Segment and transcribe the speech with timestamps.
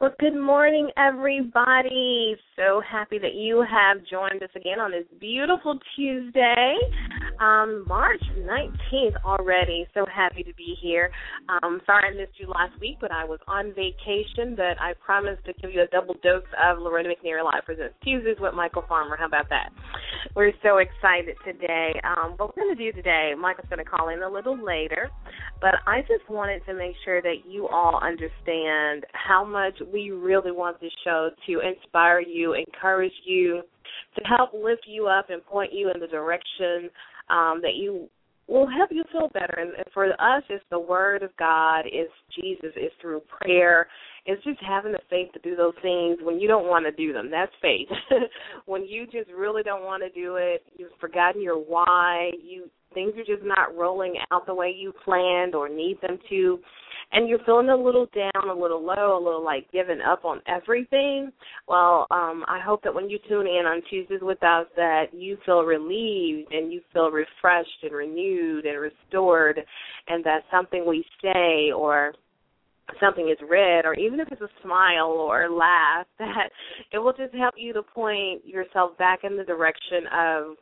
[0.00, 2.34] Well, good morning, everybody.
[2.56, 6.74] So happy that you have joined us again on this beautiful Tuesday,
[7.38, 9.86] um, March 19th already.
[9.94, 11.12] So happy to be here.
[11.48, 14.56] Um, sorry I missed you last week, but I was on vacation.
[14.56, 18.36] But I promised to give you a double dose of Loretta McNary Live Presents Tuesdays
[18.40, 19.16] with Michael Farmer.
[19.16, 19.70] How about that?
[20.34, 22.00] We're so excited today.
[22.02, 25.08] Um, what we're going to do today, Michael's going to call in a little later,
[25.60, 30.50] but I just wanted to make sure that you all understand how much we really
[30.50, 33.62] want this show to inspire you, encourage you,
[34.16, 36.90] to help lift you up and point you in the direction
[37.30, 38.08] um, that you
[38.48, 39.54] will help you feel better.
[39.58, 43.86] And, for us, it's the Word of God, it's Jesus, it's through prayer.
[44.26, 47.12] It's just having the faith to do those things when you don't want to do
[47.12, 47.30] them.
[47.30, 47.88] That's faith.
[48.66, 53.12] when you just really don't want to do it, you've forgotten your why, you things
[53.16, 56.60] are just not rolling out the way you planned or need them to
[57.12, 60.40] and you're feeling a little down, a little low, a little like giving up on
[60.46, 61.30] everything,
[61.68, 65.36] well, um, I hope that when you tune in on Tuesdays with us that you
[65.46, 69.60] feel relieved and you feel refreshed and renewed and restored
[70.08, 72.12] and that something we say or
[73.00, 76.50] something is read or even if it's a smile or a laugh that
[76.92, 80.56] it will just help you to point yourself back in the direction of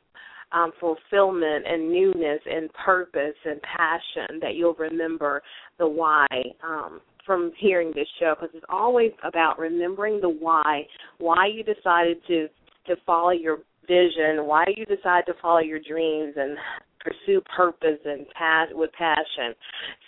[0.52, 5.42] um, fulfillment and newness and purpose and passion that you'll remember
[5.78, 6.26] the why
[6.64, 10.82] um, from hearing this show because it's always about remembering the why,
[11.18, 12.48] why you decided to
[12.86, 16.56] to follow your vision, why you decide to follow your dreams and
[16.98, 19.54] pursue purpose and pass with passion.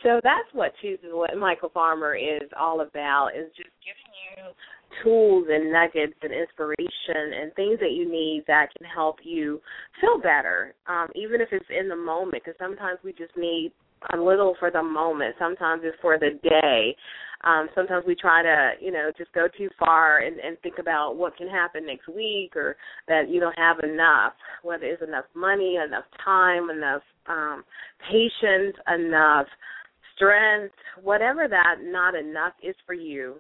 [0.03, 4.53] So that's what Tuesdays with Michael Farmer is all about is just giving you
[5.03, 9.61] tools and nuggets and inspiration and things that you need that can help you
[10.01, 12.43] feel better, um, even if it's in the moment.
[12.45, 13.73] Because sometimes we just need
[14.13, 15.35] a little for the moment.
[15.39, 16.97] Sometimes it's for the day.
[17.45, 21.17] Um, sometimes we try to, you know, just go too far and, and think about
[21.17, 22.77] what can happen next week or
[23.07, 24.33] that you don't have enough,
[24.63, 27.65] whether it's enough money, enough time, enough um,
[28.11, 29.47] patience, enough
[30.17, 33.37] strength, whatever that not enough is for you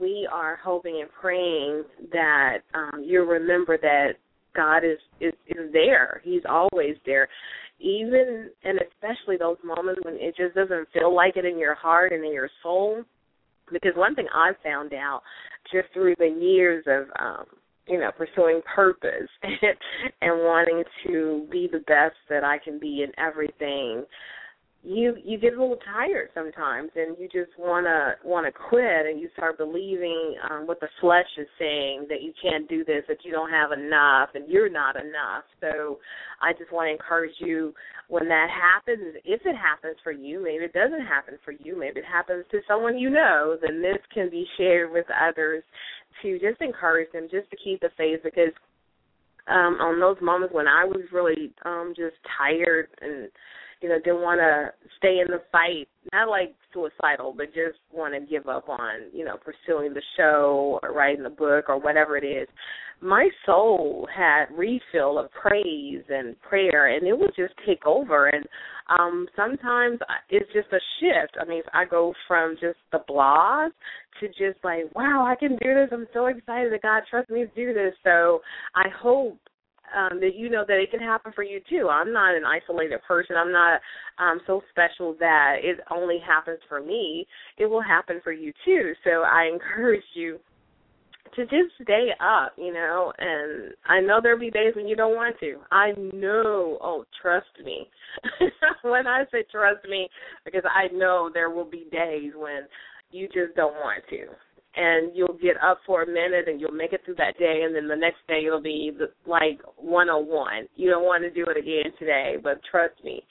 [0.00, 4.12] we are hoping and praying that um, you remember that
[4.54, 6.20] God is, is is there.
[6.24, 7.28] He's always there,
[7.80, 12.12] even and especially those moments when it just doesn't feel like it in your heart
[12.12, 13.02] and in your soul.
[13.72, 15.22] Because one thing I've found out
[15.72, 17.46] just through the years of um,
[17.86, 23.12] you know pursuing purpose and wanting to be the best that I can be in
[23.18, 24.04] everything
[24.84, 29.06] you you get a little tired sometimes and you just want to want to quit
[29.06, 33.02] and you start believing um what the flesh is saying that you can't do this
[33.08, 35.44] that you don't have enough and you're not enough.
[35.60, 35.98] So
[36.42, 37.72] i just want to encourage you
[38.08, 42.00] when that happens if it happens for you maybe it doesn't happen for you maybe
[42.00, 45.64] it happens to someone you know then this can be shared with others
[46.22, 48.52] to just encourage them just to keep the faith because
[49.48, 53.30] um on those moments when i was really um just tired and
[53.84, 58.14] you know, didn't want to stay in the fight, not like suicidal, but just want
[58.14, 62.16] to give up on, you know, pursuing the show or writing the book or whatever
[62.16, 62.48] it is.
[63.02, 68.28] My soul had refill of praise and prayer, and it would just take over.
[68.28, 68.46] And
[68.98, 69.98] um sometimes
[70.30, 71.36] it's just a shift.
[71.38, 73.72] I mean, I go from just the blog
[74.20, 75.90] to just like, wow, I can do this.
[75.92, 77.92] I'm so excited that God trusts me to do this.
[78.02, 78.40] So
[78.74, 79.36] I hope
[79.96, 81.88] um, that you know that it can happen for you too.
[81.88, 83.36] I'm not an isolated person.
[83.36, 83.80] I'm not
[84.18, 87.26] um, so special that it only happens for me.
[87.58, 88.92] It will happen for you too.
[89.04, 90.38] So I encourage you
[91.36, 95.16] to just stay up, you know, and I know there'll be days when you don't
[95.16, 95.56] want to.
[95.72, 97.88] I know, oh, trust me.
[98.82, 100.08] when I say trust me,
[100.44, 102.62] because I know there will be days when
[103.10, 104.26] you just don't want to
[104.76, 107.74] and you'll get up for a minute and you'll make it through that day and
[107.74, 108.90] then the next day it'll be
[109.26, 113.22] like 101 you don't want to do it again today but trust me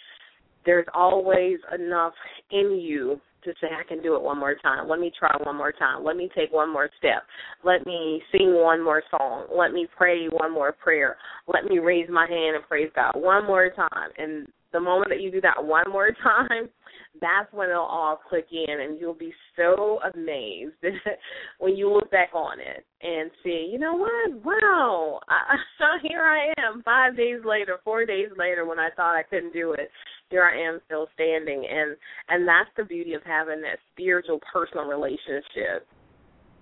[0.65, 2.13] there's always enough
[2.51, 4.87] in you to say, I can do it one more time.
[4.87, 6.03] Let me try one more time.
[6.03, 7.23] Let me take one more step.
[7.63, 9.47] Let me sing one more song.
[9.55, 11.17] Let me pray one more prayer.
[11.47, 14.09] Let me raise my hand and praise God one more time.
[14.17, 16.69] And the moment that you do that one more time,
[17.21, 20.73] that's when it'll all click in and you'll be so amazed
[21.59, 24.43] when you look back on it and see, you know what?
[24.43, 25.55] Wow, I,
[26.03, 29.73] here I am five days later, four days later when I thought I couldn't do
[29.73, 29.89] it.
[30.29, 31.95] Here I am still standing and
[32.29, 35.87] and that's the beauty of having that spiritual personal relationship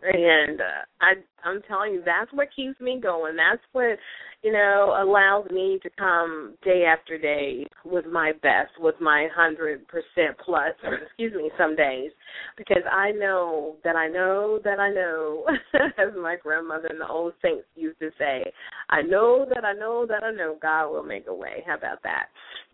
[0.03, 1.13] and uh, I
[1.43, 3.35] I'm telling you that's what keeps me going.
[3.35, 3.97] That's what
[4.43, 9.87] you know allows me to come day after day with my best, with my hundred
[9.87, 10.73] percent plus,
[11.05, 12.11] excuse me, some days,
[12.57, 15.45] because I know that I know that I know,
[15.97, 18.43] as my grandmother and the old saints used to say,
[18.89, 21.63] I know that I know that I know God will make a way.
[21.65, 22.27] How about that?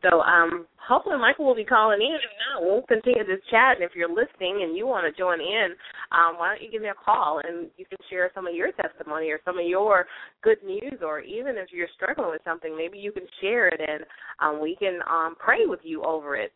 [0.03, 2.15] So um, hopefully Michael will be calling in.
[2.15, 3.75] If not, we'll continue this chat.
[3.75, 5.73] And if you're listening and you want to join in,
[6.11, 8.71] um, why don't you give me a call and you can share some of your
[8.73, 10.05] testimony or some of your
[10.43, 14.03] good news, or even if you're struggling with something, maybe you can share it and
[14.39, 16.51] um, we can um, pray with you over it.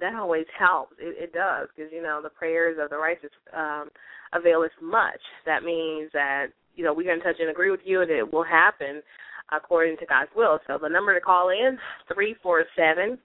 [0.00, 0.94] That always helps.
[0.98, 3.88] It, it does because you know the prayers of the righteous um,
[4.32, 5.20] avail us much.
[5.46, 8.32] That means that you know we're going to touch and agree with you, and it
[8.32, 9.02] will happen
[9.50, 10.58] according to God's will.
[10.66, 11.78] So the number to call in
[12.12, 13.18] three four seven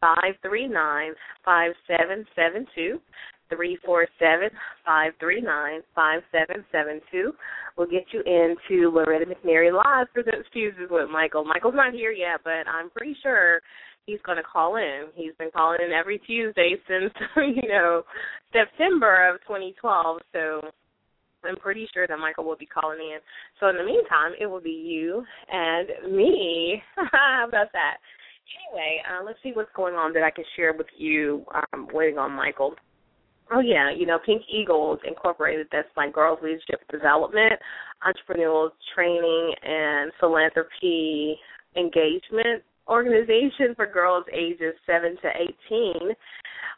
[0.00, 1.12] five three nine
[1.44, 3.00] five seven seven two.
[3.50, 4.48] Three four seven
[4.84, 7.32] five three nine five seven seven two.
[7.76, 11.44] We'll get you into Loretta McNary Live presents Tuesdays with Michael.
[11.44, 13.60] Michael's not here yet, but I'm pretty sure
[14.06, 15.06] he's going to call in.
[15.14, 18.02] He's been calling in every Tuesday since you know
[18.52, 20.20] September of 2012.
[20.32, 20.60] So
[21.44, 23.18] I'm pretty sure that Michael will be calling in.
[23.60, 26.82] So in the meantime, it will be you and me.
[27.12, 27.96] How about that?
[28.68, 31.44] Anyway, uh, let's see what's going on that I can share with you.
[31.72, 32.74] I'm waiting on Michael.
[33.54, 35.68] Oh yeah, you know, Pink Eagles Incorporated.
[35.70, 37.52] That's my girls leadership development,
[38.02, 41.36] entrepreneurial training, and philanthropy
[41.76, 46.14] engagement organization for girls ages seven to eighteen.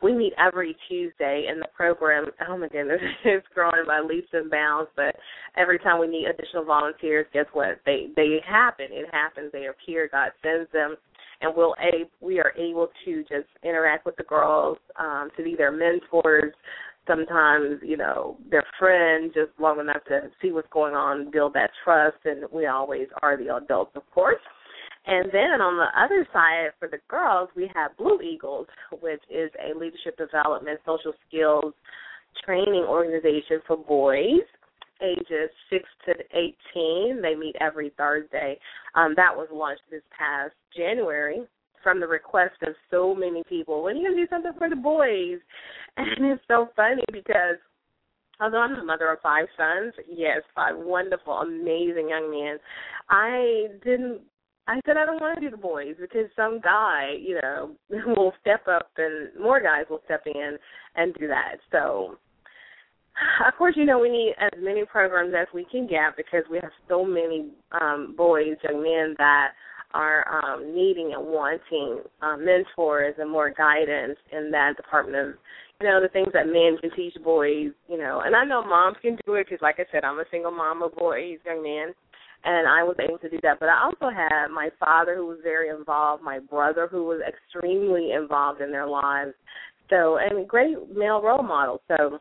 [0.03, 4.51] We meet every Tuesday, and the program, oh my goodness, it's growing by leaps and
[4.51, 4.91] bounds.
[4.95, 5.17] But
[5.57, 7.81] every time we need additional volunteers, guess what?
[7.87, 8.89] They they happen.
[8.91, 9.51] It happens.
[9.51, 10.11] They appear.
[10.13, 10.97] God sends them,
[11.41, 15.55] and we'll a we are able to just interact with the girls, um, to be
[15.57, 16.53] their mentors.
[17.07, 21.71] Sometimes, you know, their friends just long enough to see what's going on, build that
[21.85, 24.41] trust, and we always are the adults, of course.
[25.07, 28.67] And then on the other side, for the girls, we have Blue Eagles,
[29.01, 31.73] which is a leadership development, social skills
[32.45, 34.45] training organization for boys
[35.03, 36.15] ages 6 to
[36.75, 37.23] 18.
[37.23, 38.59] They meet every Thursday.
[38.95, 41.43] Um, that was launched this past January
[41.83, 43.83] from the request of so many people.
[43.85, 45.39] When are you going to do something for the boys?
[45.97, 47.57] And it's so funny because
[48.41, 52.59] although I'm the mother of five sons, yes, five wonderful, amazing young men,
[53.09, 54.21] I didn't
[54.69, 57.77] I said I don't want to do the boys because some guy, you know,
[58.17, 60.59] will step up and more guys will step in
[60.97, 61.57] and do that.
[61.71, 62.19] So,
[63.47, 66.59] of course, you know we need as many programs as we can get because we
[66.63, 69.53] have so many um, boys, young men that
[69.95, 75.35] are um, needing and wanting uh, mentors and more guidance in that department of
[75.81, 78.97] you know the things that men can teach boys you know and i know moms
[79.01, 81.95] can do it because like i said i'm a single mom of boys young men
[82.47, 83.59] and I was able to do that.
[83.59, 88.13] But I also had my father who was very involved, my brother who was extremely
[88.13, 89.33] involved in their lives.
[89.91, 91.81] So and great male role models.
[91.89, 92.21] So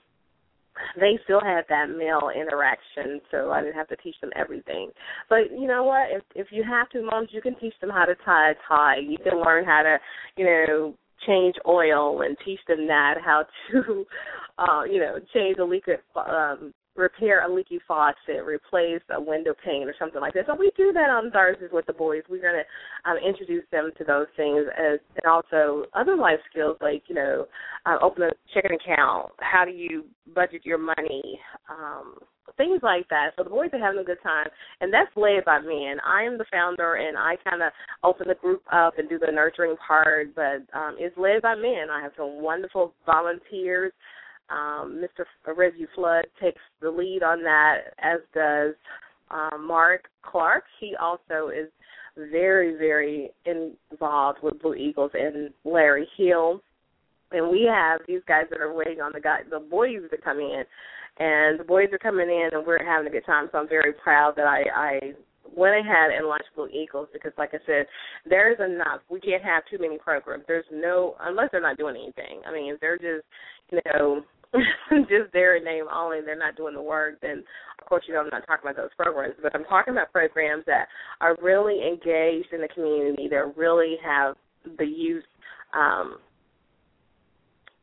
[1.00, 4.92] they still had that male interaction, so I didn't have to teach them everything.
[5.30, 6.08] But you know what?
[6.12, 8.98] If if you have to, moms, you can teach them how to tie a tie.
[8.98, 9.98] You can learn how to,
[10.38, 14.06] you know, change oil and teach them that how to,
[14.60, 19.88] uh, you know, change a leak um, repair a leaky faucet, replace a window pane,
[19.88, 20.46] or something like that.
[20.48, 22.24] So we do that on Thursdays with the boys.
[22.30, 26.78] We're going to um, introduce them to those things, as, and also other life skills
[26.82, 27.46] like you know,
[27.86, 29.32] uh, open a checking account.
[29.40, 31.40] How do you budget your money?
[31.70, 32.16] Um,
[32.58, 33.32] things like that.
[33.38, 34.48] So the boys are having a good time,
[34.82, 35.98] and that's led by men.
[36.06, 37.72] I am the founder, and I kind of
[38.04, 41.90] open the group up and do the nurturing part, but um, it's led by men.
[41.92, 43.92] I have some wonderful volunteers
[44.50, 45.26] um, Mr.
[45.56, 48.76] Reggie Flood takes the lead on that, as does
[49.32, 50.64] um, Mark Clark.
[50.80, 51.70] He also is
[52.16, 56.62] very, very involved with Blue Eagles and Larry Hill.
[57.32, 60.40] And we have these guys that are waiting on the guy, the boys to come
[60.40, 60.64] in,
[61.18, 63.50] and the boys are coming in, and we're having a good time.
[63.52, 65.00] So I'm very proud that I, I
[65.56, 67.86] went ahead and launched Blue Eagles because, like I said,
[68.28, 69.02] there's enough.
[69.10, 70.44] We can't have too many programs.
[70.48, 72.42] There's no unless they're not doing anything.
[72.48, 73.26] I mean, if they're just
[73.72, 74.24] you know
[75.10, 77.44] just their name only, they're not doing the work, then
[77.82, 80.64] of course, you know, I'm not talking about those programs, but I'm talking about programs
[80.66, 80.88] that
[81.22, 84.36] are really engaged in the community, that really have
[84.78, 85.24] the youth
[85.74, 86.18] um,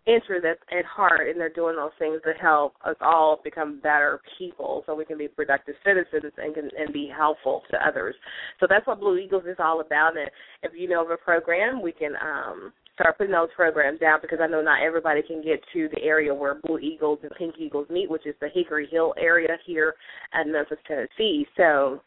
[0.06, 4.20] interest at, at heart, and they're doing those things to help us all become better
[4.38, 8.14] people, so we can be productive citizens and can and be helpful to others.
[8.60, 10.16] So that's what Blue Eagles is all about.
[10.16, 10.30] And
[10.62, 14.38] if you know of a program, we can um, start putting those programs down because
[14.42, 17.86] I know not everybody can get to the area where Blue Eagles and Pink Eagles
[17.90, 19.94] meet, which is the Hickory Hill area here
[20.34, 21.46] at Memphis, Tennessee.
[21.56, 22.00] So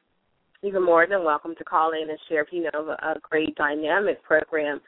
[0.63, 3.55] even more than welcome to call in and share if you know of a great
[3.55, 4.81] dynamic program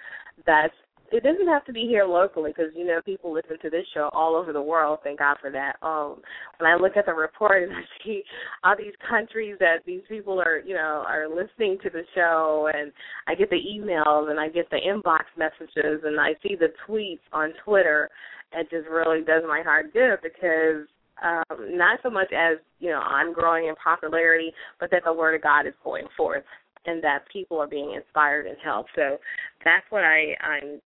[0.45, 0.73] that's
[1.11, 4.09] it doesn't have to be here locally because you know people listen to this show
[4.13, 4.99] all over the world.
[5.03, 5.75] Thank God for that.
[5.81, 6.21] Um,
[6.59, 8.23] when I look at the report and I see
[8.63, 12.91] all these countries that these people are, you know, are listening to the show, and
[13.27, 17.19] I get the emails and I get the inbox messages and I see the tweets
[17.31, 18.09] on Twitter,
[18.53, 20.87] it just really does my heart good because
[21.23, 25.35] um, not so much as you know I'm growing in popularity, but that the word
[25.35, 26.43] of God is going forth
[26.85, 28.89] and that people are being inspired and helped.
[28.95, 29.17] So
[29.63, 30.79] that's what I I'm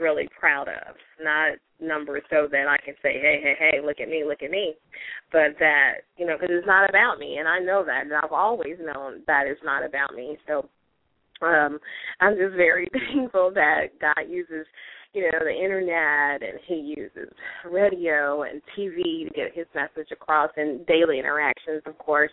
[0.00, 0.96] really proud of.
[1.22, 4.50] Not numbers so that I can say, hey, hey, hey, look at me, look at
[4.50, 4.74] me,
[5.32, 8.32] but that you know, because it's not about me, and I know that, and I've
[8.32, 10.36] always known that it's not about me.
[10.46, 10.68] So
[11.42, 11.78] um
[12.20, 14.66] I'm just very thankful that God uses
[15.14, 17.32] you know the internet and he uses
[17.70, 22.30] radio and TV to get his message across and daily interactions of course.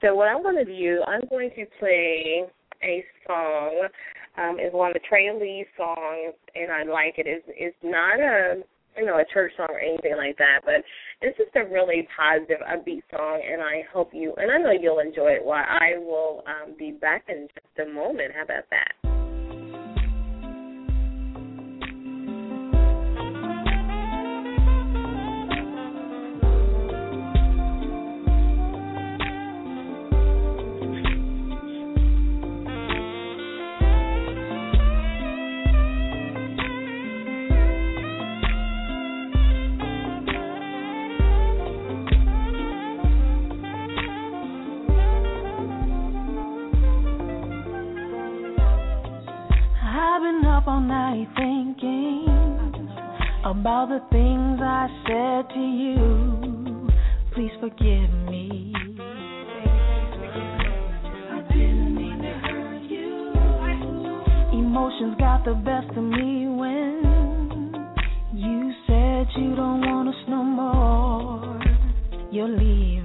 [0.00, 2.44] So what I want to do, I'm going to play
[2.82, 3.88] a song
[4.38, 7.26] um, is one of the Trey Lee's songs, and I like it.
[7.26, 8.62] It's, it's not a
[8.96, 10.82] you know a church song or anything like that, but
[11.20, 15.00] it's just a really positive, upbeat song, and I hope you and I know you'll
[15.00, 15.44] enjoy it.
[15.44, 18.32] While I will um, be back in just a moment.
[18.34, 19.05] How about that?
[53.46, 56.88] About the things I said to you.
[57.32, 58.72] Please forgive me.
[64.52, 67.72] Emotions got the best of me when
[68.34, 71.60] you said you don't want us no more.
[72.32, 72.95] You're leaving.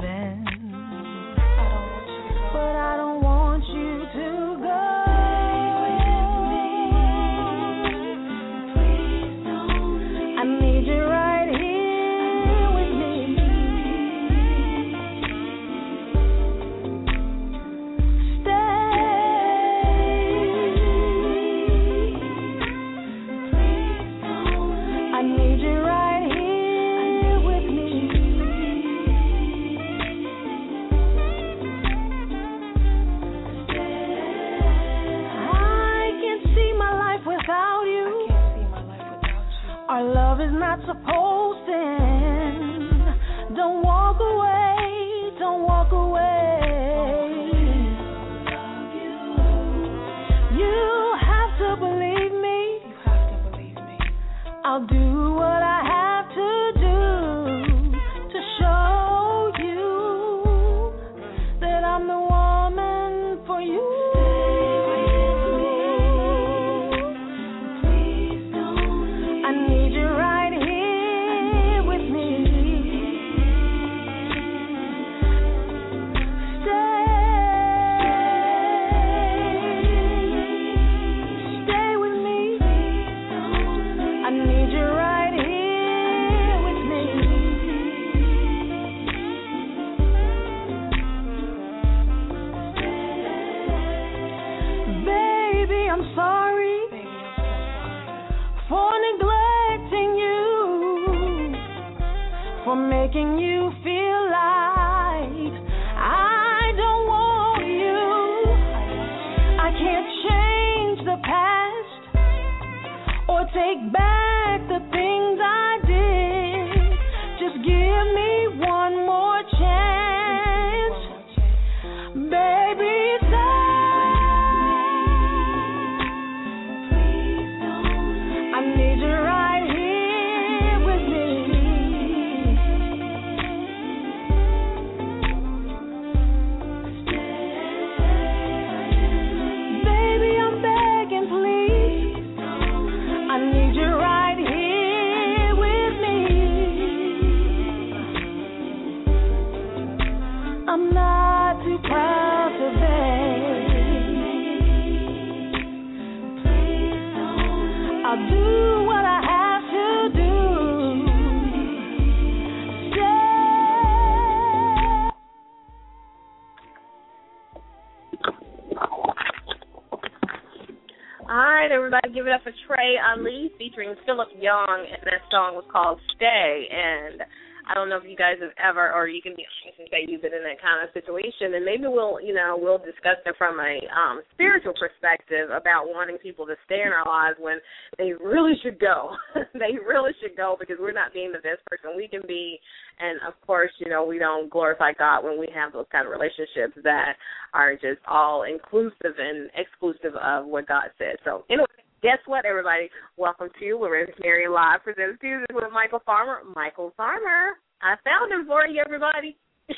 [172.21, 176.69] Give it up for Trey Ali featuring Philip Young, and that song was called "Stay."
[176.69, 177.25] And
[177.65, 180.05] I don't know if you guys have ever, or you can be honest and say
[180.05, 183.33] you've been in that kind of situation, and maybe we'll, you know, we'll discuss it
[183.41, 187.57] from a um, spiritual perspective about wanting people to stay in our lives when
[187.97, 189.17] they really should go.
[189.57, 192.61] they really should go because we're not being the best person we can be,
[193.01, 196.13] and of course, you know, we don't glorify God when we have those kind of
[196.13, 197.17] relationships that
[197.57, 201.17] are just all inclusive and exclusive of what God said.
[201.25, 201.65] So, anyway
[202.01, 202.89] guess what, everybody?
[203.17, 206.39] Welcome to We're Mary Live presents Tuesdays with Michael Farmer.
[206.55, 207.57] Michael Farmer.
[207.81, 209.37] I found him for you, everybody.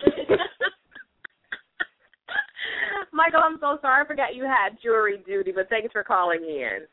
[3.12, 4.03] Michael, I'm so sorry.
[4.03, 6.88] I forgot you had jury duty, but thanks for calling in.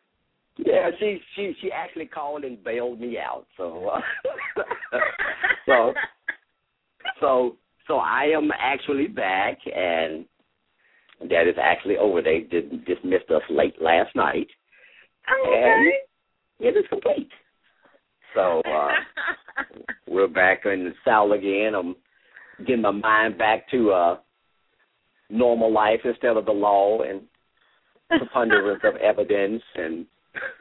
[0.58, 3.46] Yeah, she she she actually called and bailed me out.
[3.56, 4.00] So uh,
[5.66, 5.94] so
[7.20, 7.56] so
[7.86, 10.26] so I am actually back, and
[11.20, 12.20] that is actually over.
[12.20, 14.48] They did dismissed us late last night,
[15.28, 16.00] okay.
[16.60, 17.30] and it is complete.
[18.34, 18.88] So uh,
[20.06, 21.74] we're back in the cell again.
[21.74, 21.96] I'm
[22.66, 24.16] getting my mind back to uh,
[25.28, 27.22] normal life instead of the law and
[28.08, 30.06] preponderance of evidence and.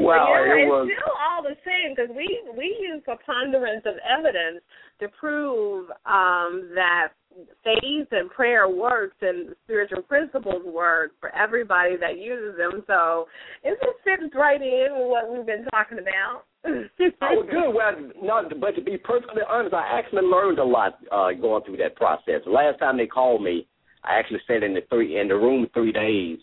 [0.00, 3.94] well, yeah, it was it's still all the same because we we use preponderance of
[4.08, 4.62] evidence
[5.00, 7.08] to prove um, that
[7.64, 12.82] faith and prayer works and spiritual principles work for everybody that uses them.
[12.86, 13.26] So
[13.62, 16.44] it just fits right in with what we've been talking about.
[16.66, 17.72] oh, good.
[17.74, 21.76] Well, no, but to be perfectly honest, I actually learned a lot uh, going through
[21.78, 22.42] that process.
[22.46, 23.66] Last time they called me,
[24.04, 26.38] I actually sat in the three in the room three days,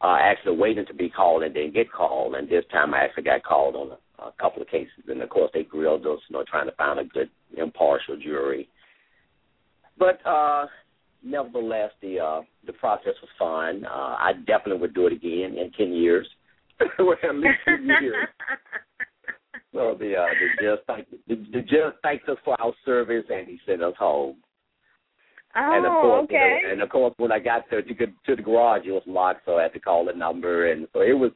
[0.00, 2.34] uh, actually waiting to be called and didn't get called.
[2.34, 5.28] And this time, I actually got called on a, a couple of cases, and of
[5.28, 8.68] course, they grilled us, you know, trying to find a good impartial jury.
[10.00, 10.66] But uh,
[11.22, 13.84] nevertheless, the uh, the process was fun.
[13.84, 16.26] Uh, I definitely would do it again in ten years.
[16.98, 18.26] well, at least ten years.
[19.72, 23.46] So the uh, the judge thanked the, the judge thanked us for our service and
[23.46, 24.36] he sent us home.
[25.54, 26.58] Oh, and of course, okay.
[26.62, 29.04] you know, and of course, when I got to to, to the garage, it was
[29.06, 31.30] locked, so I had to call the number, and so it was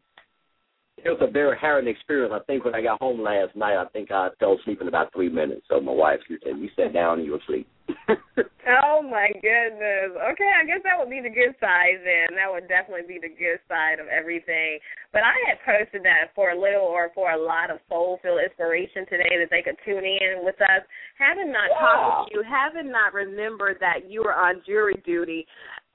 [1.04, 2.32] it was a very harrowing experience.
[2.34, 5.12] I think when I got home last night, I think I fell asleep in about
[5.12, 5.62] three minutes.
[5.68, 7.68] So my wife said, "You sat down and you were asleep."
[8.08, 10.16] oh my goodness.
[10.16, 12.36] Okay, I guess that would be the good side then.
[12.36, 14.80] That would definitely be the good side of everything.
[15.12, 18.40] But I had posted that for a little or for a lot of soul filled
[18.40, 20.82] inspiration today that they could tune in with us.
[21.18, 21.78] Having not Wow.
[21.78, 25.46] talked to you, having not remembered that you were on jury duty.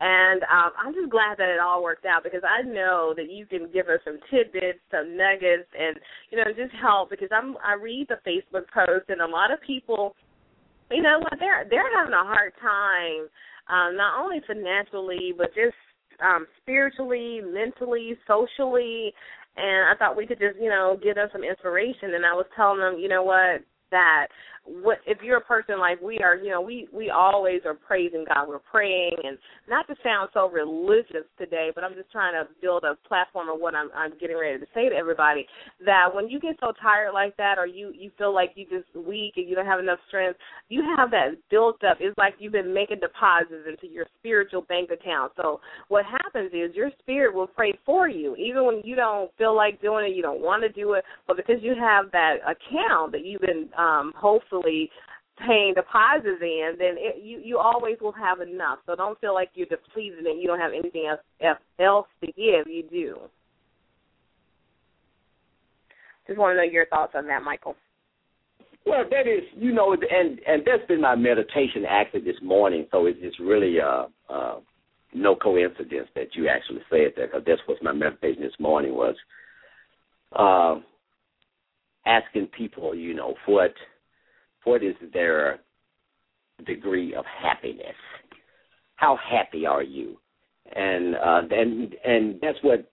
[0.01, 3.45] And um, I'm just glad that it all worked out because I know that you
[3.45, 5.99] can give us some tidbits, some nuggets, and
[6.31, 7.09] you know just help.
[7.09, 10.15] Because I'm I read the Facebook post and a lot of people
[10.91, 13.29] you know what they're they're having a hard time
[13.69, 15.75] um not only financially but just
[16.23, 19.13] um spiritually mentally socially
[19.57, 22.45] and i thought we could just you know give them some inspiration and i was
[22.55, 24.27] telling them you know what that
[24.65, 28.25] what if you're a person like we are you know we we always are praising
[28.27, 28.47] god.
[28.47, 29.37] We're praying and
[29.69, 33.59] not to sound so religious today but i'm just trying to build a platform of
[33.59, 35.45] what i'm i'm getting ready to say to everybody
[35.85, 38.87] that when you get so tired like that or you you feel like you just
[39.07, 41.97] weak and you don't have enough strength you have that built up.
[41.99, 45.31] It's like you've been making deposits into your spiritual bank account.
[45.35, 49.55] So what happens is your spirit will pray for you even when you don't feel
[49.55, 53.11] like doing it you don't want to do it but because you have that account
[53.11, 54.13] that you've been um
[54.49, 54.89] hopefully
[55.45, 58.79] paying deposits in, then it, you you always will have enough.
[58.85, 62.67] So don't feel like you're depleted and you don't have anything else else to give.
[62.67, 63.17] You do.
[66.27, 67.75] Just want to know your thoughts on that, Michael.
[68.85, 72.87] Well, that is, you know, and and that's been my meditation actually this morning.
[72.91, 74.59] So it's it's really uh uh
[75.13, 79.15] no coincidence that you actually said that because that's what my meditation this morning was.
[80.35, 80.79] Uh,
[82.05, 83.73] asking people, you know, what
[84.63, 85.59] what is their
[86.65, 87.95] degree of happiness?
[88.95, 90.17] How happy are you?
[90.75, 92.89] And uh, and and that's what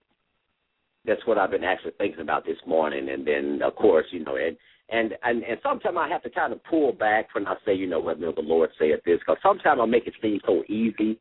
[1.05, 3.09] that's what I've been actually thinking about this morning.
[3.09, 4.57] And then, of course, you know, and
[4.89, 7.87] and and, and sometimes I have to kind of pull back when I say, you
[7.87, 11.19] know, what the Lord said this, because sometimes I make it seem so easy.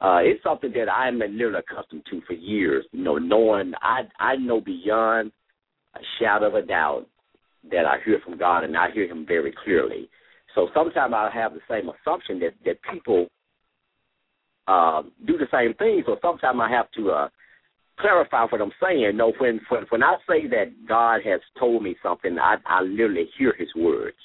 [0.00, 2.84] Uh, it's something that I'm literally accustomed to for years.
[2.92, 5.32] You know, knowing I I know beyond
[5.94, 7.06] a shadow of a doubt
[7.70, 10.08] that I hear from God, and I hear Him very clearly.
[10.54, 13.28] So sometimes I have the same assumption that that people
[14.66, 16.02] uh, do the same thing.
[16.06, 17.28] So sometimes I have to uh,
[18.00, 19.16] clarify what I'm saying.
[19.16, 23.28] No, when when when I say that God has told me something, I I literally
[23.38, 24.16] hear His words.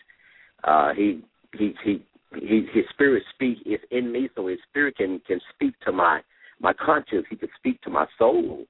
[0.64, 1.22] Uh, he
[1.56, 5.74] he he he his spirit speak is in me, so his spirit can can speak
[5.82, 6.22] to my
[6.60, 7.26] my conscience.
[7.30, 8.66] He could speak to my soul,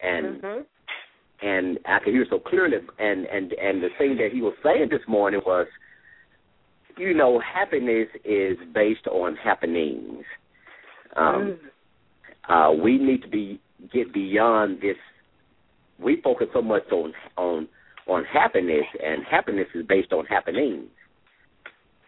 [0.00, 0.66] and Mhm.
[1.42, 2.76] And I could hear so clearly.
[2.98, 5.66] And and and the thing that he was saying this morning was,
[6.96, 10.24] you know, happiness is based on happenings.
[11.16, 11.58] Um,
[12.48, 13.60] uh, we need to be
[13.92, 14.96] get beyond this.
[15.98, 17.68] We focus so much on on
[18.06, 20.88] on happiness, and happiness is based on happenings.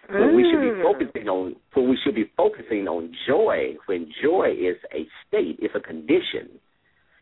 [0.06, 0.82] But we should be Mm.
[0.82, 1.56] focusing on.
[1.74, 3.76] But we should be focusing on joy.
[3.86, 6.60] When joy is a state, it's a condition.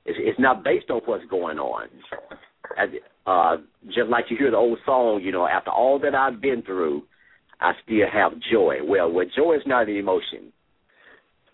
[0.04, 1.88] It's, it's not based on what's going on.
[2.78, 2.88] As,
[3.26, 6.62] uh, just like you hear the old song, you know, after all that I've been
[6.62, 7.02] through,
[7.60, 8.76] I still have joy.
[8.84, 10.52] Well, well, joy is not an emotion.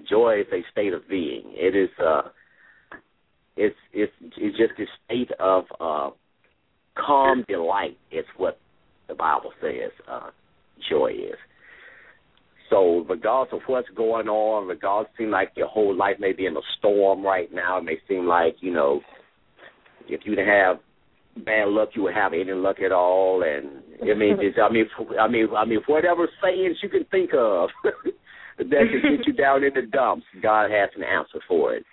[0.09, 1.43] Joy is a state of being.
[1.47, 1.91] It is.
[2.03, 2.23] Uh,
[3.57, 6.11] it's it's it's just a state of uh,
[6.97, 7.99] calm delight.
[8.11, 8.59] It's what
[9.09, 9.91] the Bible says.
[10.11, 10.31] Uh,
[10.89, 11.37] joy is.
[12.71, 16.57] So regardless of what's going on, regardless seem like your whole life may be in
[16.57, 19.01] a storm right now, it may seem like, you know,
[20.07, 20.79] if you didn't have
[21.45, 23.43] bad luck you would have any luck at all.
[23.43, 24.87] And I mean just I mean
[25.19, 27.71] I mean I mean whatever sayings you can think of
[28.59, 31.85] that can get you down in the dumps, God has an answer for it.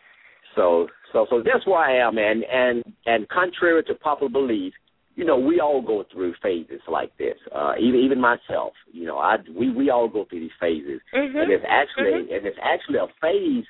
[0.55, 2.17] So so so that's where I am.
[2.17, 4.73] And and and contrary to popular belief,
[5.15, 7.37] you know, we all go through phases like this.
[7.53, 10.99] Uh even even myself, you know, I we we all go through these phases.
[11.13, 11.41] Mhm.
[11.41, 13.65] And it's actually and it's actually a phase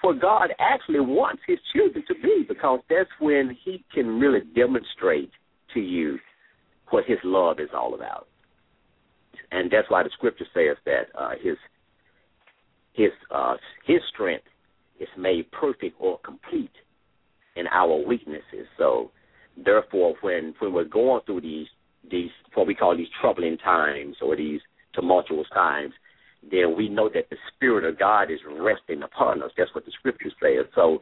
[0.00, 5.30] for God actually wants his children to be because that's when he can really demonstrate
[5.74, 6.18] to you
[6.88, 8.26] what his love is all about.
[9.52, 11.56] And that's why the scripture says that uh his
[12.92, 14.44] his uh his strength
[14.98, 16.72] is made perfect or complete
[17.56, 18.66] in our weaknesses.
[18.78, 19.10] So
[19.64, 21.66] therefore when when we're going through these
[22.10, 24.60] these what we call these troubling times or these
[24.94, 25.92] tumultuous times,
[26.50, 29.50] then we know that the spirit of God is resting upon us.
[29.56, 30.66] That's what the scripture says.
[30.74, 31.00] So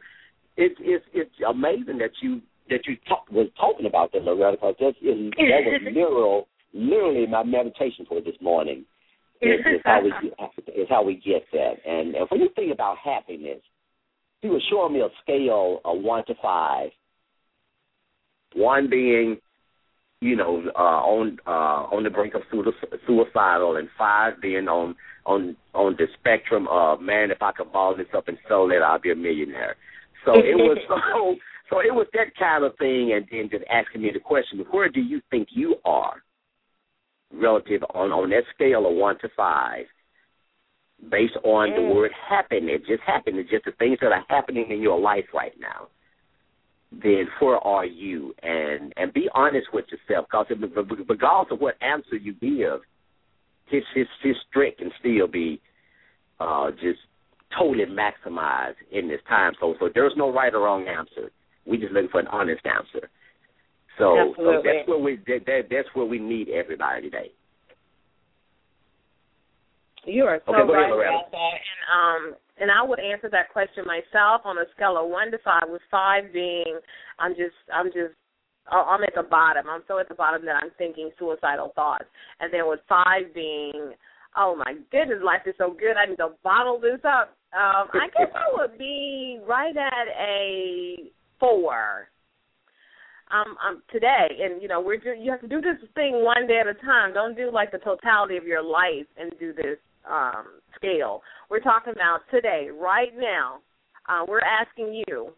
[0.57, 4.75] it's it's it's amazing that you that you talk, was talking about that, Loretta, because
[4.79, 8.85] that, is, that was literal, literally my meditation for this morning.
[9.41, 10.09] Is, is how we
[10.73, 11.75] is how we get that.
[11.87, 13.61] And, and when you think about happiness,
[14.41, 16.89] he was showing me a scale of one to five.
[18.53, 19.37] One being,
[20.21, 25.55] you know, uh, on uh, on the brink of suicidal, and five being on on
[25.73, 28.99] on the spectrum of man, if I could ball this up and sell it, I'll
[28.99, 29.75] be a millionaire.
[30.25, 31.35] So it was so
[31.69, 34.89] so it was that kind of thing, and then just asking me the question: Where
[34.89, 36.15] do you think you are
[37.33, 39.85] relative on on that scale of one to five,
[41.11, 42.69] based on the word happen.
[42.69, 43.37] It just happened.
[43.37, 45.87] It's just the things that are happening in your life right now?
[46.91, 48.33] Then where are you?
[48.41, 50.47] And and be honest with yourself, because
[51.07, 52.81] regardless of what answer you give,
[53.67, 55.61] his his his strength can still be
[56.39, 56.99] uh, just
[57.57, 59.53] totally maximized in this time.
[59.59, 61.31] So so there's no right or wrong answer.
[61.65, 63.09] We just looking for an honest answer.
[63.99, 67.31] So, so that's where we that, that that's where we need everybody today.
[70.05, 71.37] You are so Okay, ahead, right about that.
[71.37, 75.37] And um and I would answer that question myself on a scale of one to
[75.43, 76.79] five, with five being
[77.19, 78.15] I'm just I'm just
[78.71, 79.65] I'm at the bottom.
[79.69, 82.05] I'm so at the bottom that I'm thinking suicidal thoughts.
[82.39, 83.93] And then with five being,
[84.37, 85.97] oh my goodness, life is so good.
[85.97, 87.35] I need to bottle this up.
[87.53, 92.09] Um, I guess I would be right at a four.
[93.31, 96.47] Um, um, today, and you know, we're do, you have to do this thing one
[96.47, 97.13] day at a time.
[97.13, 99.77] Don't do like the totality of your life and do this
[100.09, 101.21] um, scale.
[101.49, 103.59] We're talking about today, right now.
[104.07, 105.31] Uh, we're asking you,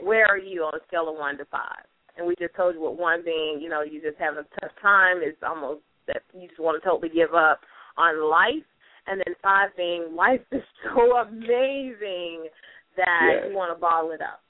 [0.00, 1.84] where are you on a scale of one to five?
[2.16, 4.72] And we just told you what one being, you know, you just having a tough
[4.80, 5.18] time.
[5.20, 7.60] It's almost that you just want to totally give up
[7.98, 8.64] on life.
[9.06, 12.48] And then five being life is so amazing
[12.96, 13.48] that Yeah.
[13.50, 14.40] you want to bottle it up.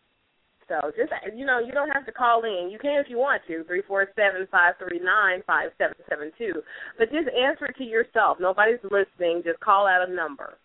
[0.68, 2.70] So just you know, you don't have to call in.
[2.70, 3.62] You can if you want to.
[3.64, 6.54] Three four seven five three nine five seven seven two.
[6.98, 8.38] But just answer it to yourself.
[8.40, 9.42] Nobody's listening.
[9.44, 10.58] Just call out a number.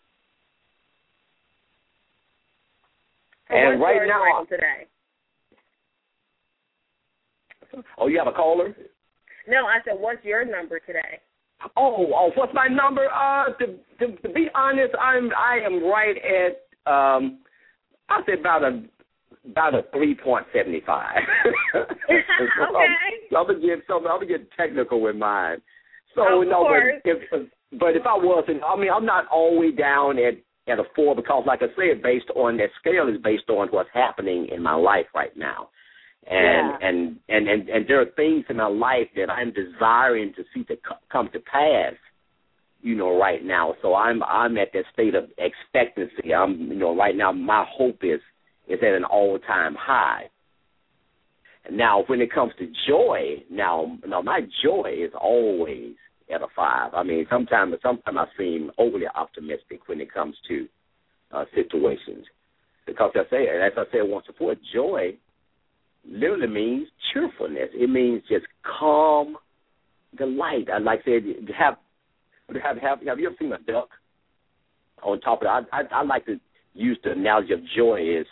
[3.49, 4.87] And what's right now- today.
[7.97, 8.75] Oh, you have a caller?
[9.47, 11.19] No, I said what's your number today?
[11.77, 13.07] Oh, oh, what's my number?
[13.09, 17.39] Uh, to, to to be honest, I'm I am right at um,
[18.09, 18.83] I'd say about a
[19.49, 21.17] about a three point seventy five.
[21.75, 22.17] Okay.
[23.35, 25.61] I'm gonna get so I'm gonna get technical with mine.
[26.15, 27.01] So Of no, course.
[27.03, 27.47] but if
[27.79, 30.35] but if I wasn't, I mean, I'm not all the way down at
[30.67, 33.89] at a four because, like I said, based on that scale is based on what's
[33.93, 35.69] happening in my life right now.
[36.29, 36.87] And, Yeah.
[36.87, 40.63] and and and and there are things in my life that I'm desiring to see
[40.65, 40.77] to
[41.11, 41.93] come to pass
[42.83, 43.75] you know, right now.
[43.81, 46.33] So I'm I'm at that state of expectancy.
[46.33, 48.19] I'm you know, right now my hope is
[48.71, 50.29] is at an all time high.
[51.71, 55.95] Now when it comes to joy, now now my joy is always
[56.33, 56.93] at a five.
[56.93, 60.67] I mean sometimes sometimes I seem overly optimistic when it comes to
[61.31, 62.25] uh situations.
[62.85, 65.17] Because I say as I said once before, joy
[66.05, 67.69] literally means cheerfulness.
[67.73, 68.45] It means just
[68.79, 69.37] calm
[70.17, 70.67] delight.
[70.73, 71.23] I like I said
[71.57, 71.75] have
[72.63, 73.89] have have have you ever seen a duck
[75.03, 75.69] on top of it?
[75.71, 76.39] I I, I like to
[76.73, 78.25] use the analogy of joy is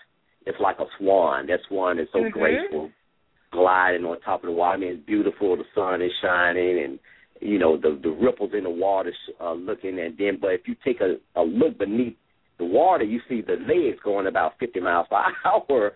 [0.46, 1.48] it's like a swan.
[1.48, 2.32] That swan is so Mhm.
[2.32, 2.92] graceful,
[3.52, 4.76] gliding on top of the water.
[4.76, 5.56] I mean, it's beautiful.
[5.56, 7.00] The sun is shining, and
[7.42, 10.00] you know the the ripples in the water uh, looking.
[10.00, 12.16] And then, but if you take a a look beneath
[12.58, 15.94] the water, you see the legs going about 50 miles per hour.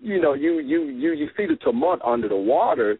[0.00, 2.98] You know, you you you you see the tumult under the water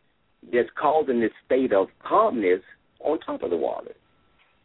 [0.52, 2.60] that's causing this state of calmness
[3.00, 3.94] on top of the water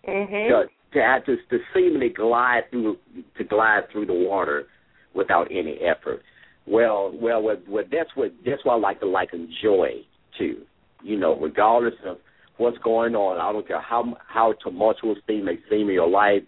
[0.08, 0.48] Mhm.
[0.50, 2.98] to to have to, to seemingly glide through
[3.38, 4.68] to glide through the water
[5.13, 6.22] without any effort.
[6.65, 10.02] Well, well, well, that's what that's what I like to liken joy
[10.38, 10.58] to.
[11.02, 12.17] You know, regardless of
[12.58, 16.43] what's going on, I don't care how how tumultuous things may seem in your life,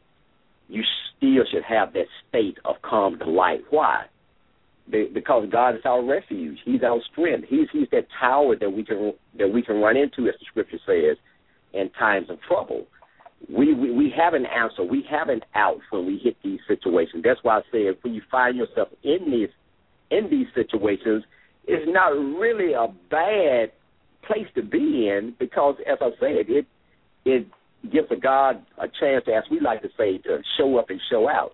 [0.67, 0.83] you
[1.17, 3.61] still should have that state of calm delight.
[3.69, 4.05] Why?
[4.89, 6.59] Because God is our refuge.
[6.65, 7.47] He's our strength.
[7.49, 10.79] He's He's that tower that we can that we can run into, as the Scripture
[10.85, 11.17] says,
[11.73, 12.85] in times of trouble
[13.49, 14.83] we, we we have an answer.
[14.83, 17.23] We have an out when we hit these situations.
[17.23, 19.49] That's why I say if you find yourself in these
[20.09, 21.23] in these situations,
[21.65, 23.71] it's not really a bad
[24.23, 26.67] place to be in because, as I said, it
[27.25, 27.47] it
[27.91, 31.01] gives a God a chance, to, as we like to say, to show up and
[31.09, 31.53] show out.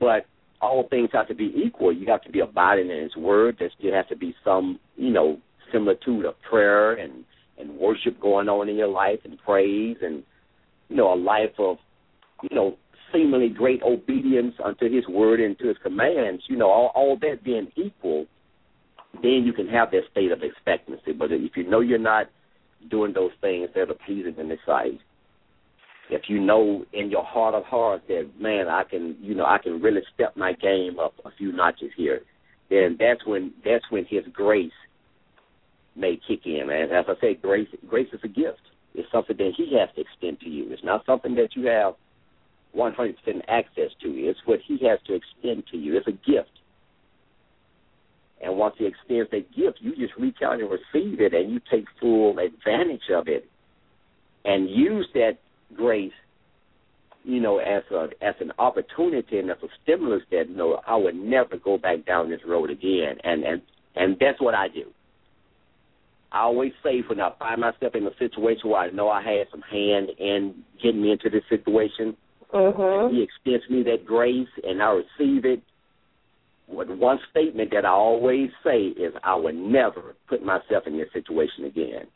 [0.00, 0.26] But
[0.60, 1.92] all things have to be equal.
[1.92, 3.56] You have to be abiding in His Word.
[3.58, 5.38] There still has to be some, you know,
[5.72, 7.24] similitude of prayer and
[7.58, 10.24] and worship going on in your life and praise and
[10.92, 11.78] you know a life of
[12.42, 12.76] you know
[13.12, 17.42] seemingly great obedience unto his word and to his commands you know all, all that
[17.42, 18.26] being equal
[19.22, 22.26] then you can have that state of expectancy but if you know you're not
[22.90, 24.98] doing those things that are pleasing in his sight
[26.10, 29.56] if you know in your heart of hearts that man i can you know i
[29.56, 32.20] can really step my game up a few notches here
[32.68, 34.72] then that's when that's when his grace
[35.94, 36.68] may kick in.
[36.70, 38.60] And as I say, grace grace is a gift.
[38.94, 40.72] It's something that He has to extend to you.
[40.72, 41.94] It's not something that you have
[42.76, 43.14] 100%
[43.48, 44.08] access to.
[44.08, 45.96] It's what He has to extend to you.
[45.96, 46.50] It's a gift.
[48.42, 51.60] And once He extends that gift, you just reach out and receive it, and you
[51.70, 53.48] take full advantage of it,
[54.44, 55.38] and use that
[55.74, 56.12] grace,
[57.24, 60.96] you know, as a as an opportunity and as a stimulus that you know I
[60.96, 63.18] would never go back down this road again.
[63.22, 63.62] And and
[63.94, 64.90] and that's what I do.
[66.32, 69.48] I always say when I find myself in a situation where I know I had
[69.50, 72.16] some hand in getting me into this situation,
[72.52, 73.10] Mhm.
[73.10, 75.60] he extends me that grace and I receive it.
[76.68, 81.12] With one statement that I always say is I would never put myself in this
[81.12, 82.06] situation again.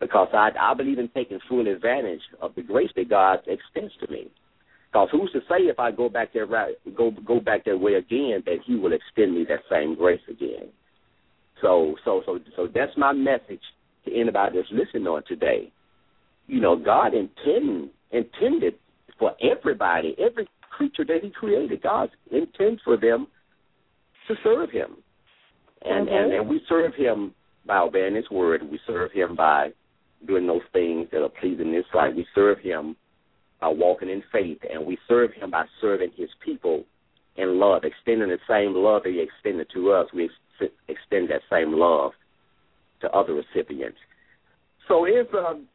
[0.00, 4.10] Because I I believe in taking full advantage of the grace that God extends to
[4.10, 4.28] me.
[4.90, 7.94] Because who's to say if I go back there right go go back that way
[7.94, 10.72] again that he will extend me that same grace again.
[11.62, 13.62] So so so so that's my message
[14.04, 15.72] to anybody that's listening on today.
[16.48, 18.74] You know, God intend intended
[19.18, 23.28] for everybody, every creature that He created, God intends for them
[24.28, 24.96] to serve Him,
[25.82, 27.32] and and and we serve Him
[27.64, 28.62] by obeying His word.
[28.68, 29.70] We serve Him by
[30.26, 32.16] doing those things that are pleasing in His sight.
[32.16, 32.96] We serve Him
[33.60, 36.84] by walking in faith, and we serve Him by serving His people
[37.36, 40.08] in love, extending the same love that He extended to us.
[40.12, 40.28] We
[40.88, 42.12] extend that same love
[43.00, 43.98] to other recipients.
[44.88, 45.66] So it's um,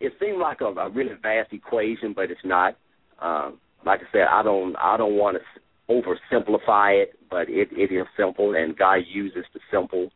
[0.00, 2.76] it seemed like a, a really vast equation, but it's not.
[3.20, 5.42] Um, like I said, I don't I don't want to
[5.90, 10.10] oversimplify it, but it, it is simple, and God uses the simple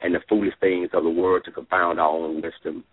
[0.00, 2.84] and the foolish things of the word to confound our own wisdom.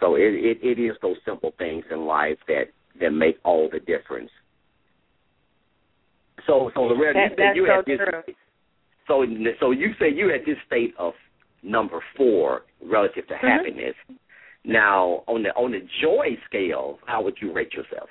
[0.00, 2.64] So it, it, it is those simple things in life that
[3.00, 4.30] that make all the difference.
[6.46, 8.34] So so Loretta, you That, that's you so had this true.
[9.10, 9.26] So
[9.58, 11.14] so you say you're at this state of
[11.64, 13.38] number four relative to Mhm.
[13.38, 13.96] happiness.
[14.64, 18.08] Now on the on the joy scale, how would you rate yourself?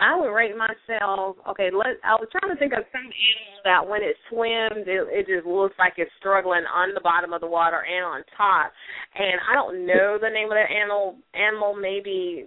[0.00, 1.36] I would rate myself.
[1.50, 2.00] Okay, let.
[2.02, 5.46] I was trying to think of some animal that when it swims, it, it just
[5.46, 8.72] looks like it's struggling on the bottom of the water and on top.
[9.14, 11.16] And I don't know the name of that animal.
[11.32, 12.46] Animal maybe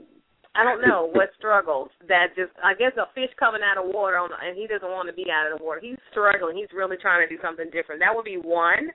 [0.58, 4.18] I don't know what struggles that just I guess a fish coming out of water
[4.18, 5.80] on and he doesn't want to be out of the water.
[5.82, 6.58] He's struggling.
[6.58, 8.02] He's really trying to do something different.
[8.02, 8.90] That would be one.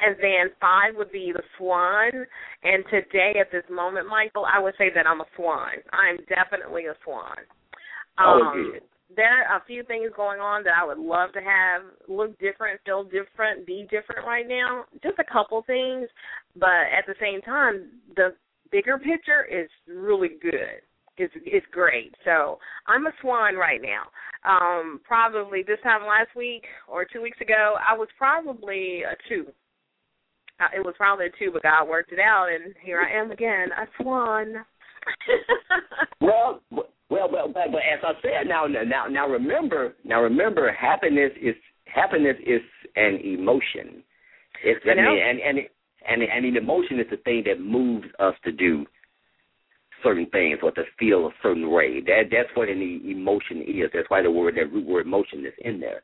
[0.00, 2.10] And then five would be the swan.
[2.64, 5.78] And today at this moment, Michael, I would say that I'm a swan.
[5.94, 7.38] I'm definitely a swan.
[8.18, 8.82] Oh, Um, good.
[9.16, 12.80] there are a few things going on that I would love to have look different,
[12.84, 14.84] feel different, be different right now.
[15.02, 16.08] Just a couple things,
[16.56, 18.34] but at the same time, the
[18.70, 20.82] bigger picture is really good.
[21.16, 22.14] It's it's great.
[22.24, 24.04] So I'm a swan right now.
[24.44, 29.46] Um, probably this time last week or two weeks ago, I was probably a two.
[30.60, 33.30] Uh, it was probably a two, but God worked it out, and here I am
[33.30, 34.54] again, a swan.
[36.20, 41.32] Well, well, well, but, but as I said, now, now, now, remember, now remember, happiness
[41.40, 42.62] is happiness is
[42.96, 44.02] an emotion.
[44.64, 45.58] It's I mean, and and
[46.08, 48.86] and and an emotion is the thing that moves us to do
[50.04, 52.00] certain things or to feel a certain way.
[52.00, 53.90] That that's what an emotion is.
[53.92, 56.02] That's why the word that root word emotion is in there.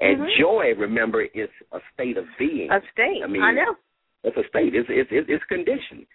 [0.00, 0.36] And Mhm.
[0.40, 2.70] joy, remember, is a state of being.
[2.72, 3.22] a state.
[3.22, 3.76] I mean, I know.
[4.24, 4.74] It's a state.
[4.74, 6.06] It's it's it's, it's conditioned.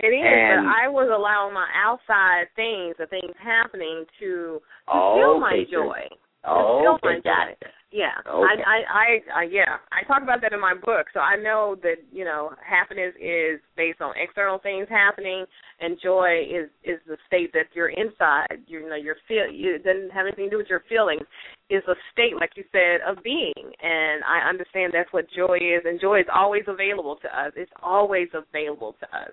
[0.00, 4.62] It is, And- but I was allowing my outside things, the things happening, to, to
[4.88, 6.08] Oh, fill my okay, joy.
[6.42, 7.62] Oh, Still okay, my got it.
[7.92, 8.62] Yeah, Okay.
[8.64, 11.12] I, I, I, I, yeah, I talk about that in my book.
[11.12, 15.44] So I know that you know happiness is based on external things happening,
[15.78, 18.64] and joy is is the state that you're inside.
[18.66, 19.44] You know, your feel.
[19.44, 21.22] It doesn't have anything to do with your feelings.
[21.68, 23.52] Is a state, like you said, of being.
[23.82, 27.52] And I understand that's what joy is, and joy is always available to us.
[27.56, 29.32] It's always available to us.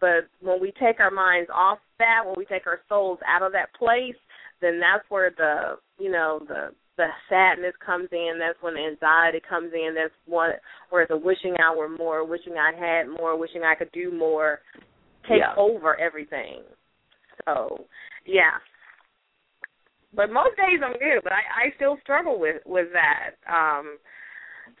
[0.00, 3.52] But when we take our minds off that, when we take our souls out of
[3.52, 4.18] that place,
[4.60, 8.38] then that's where the you know the the sadness comes in.
[8.38, 9.94] That's when the anxiety comes in.
[9.94, 13.90] That's what where the wishing I were more, wishing I had more, wishing I could
[13.92, 14.60] do more,
[15.28, 15.54] take Yeah.
[15.56, 16.62] over everything.
[17.44, 17.86] So
[18.26, 18.58] yeah.
[20.14, 23.30] But most days I'm good, but I I still struggle with with that.
[23.50, 23.98] Um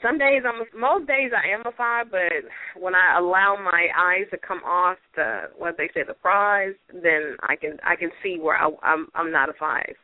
[0.02, 2.32] some days I'm most days I am a five, but
[2.80, 7.36] when I allow my eyes to come off the what they say the prize, then
[7.42, 9.94] I can I can see where I, I'm I'm not a five.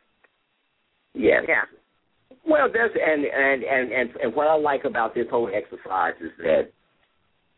[1.13, 1.43] Yes.
[1.47, 1.63] Yeah.
[2.45, 6.31] Well, that's and and and and and what I like about this whole exercise is
[6.39, 6.71] that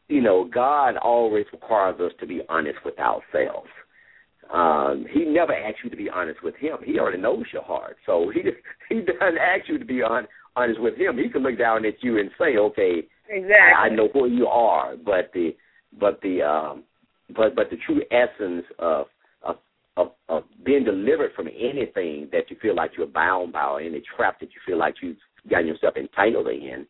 [0.08, 3.70] you know God always requires us to be honest with ourselves.
[4.52, 6.78] Um, he never asks you to be honest with him.
[6.84, 8.42] He already knows your heart, so he
[8.90, 11.18] he doesn't ask you to be on, honest with him.
[11.18, 13.56] He can look down at you and say, "Okay, Exactly.
[13.78, 15.56] I know who you are," but the
[16.00, 16.84] but the um,
[17.36, 19.06] but but the true essence of
[19.98, 24.02] of of, being delivered from anything that you feel like you're bound by or any
[24.16, 25.18] trap that you feel like you've
[25.50, 26.86] gotten yourself entangled in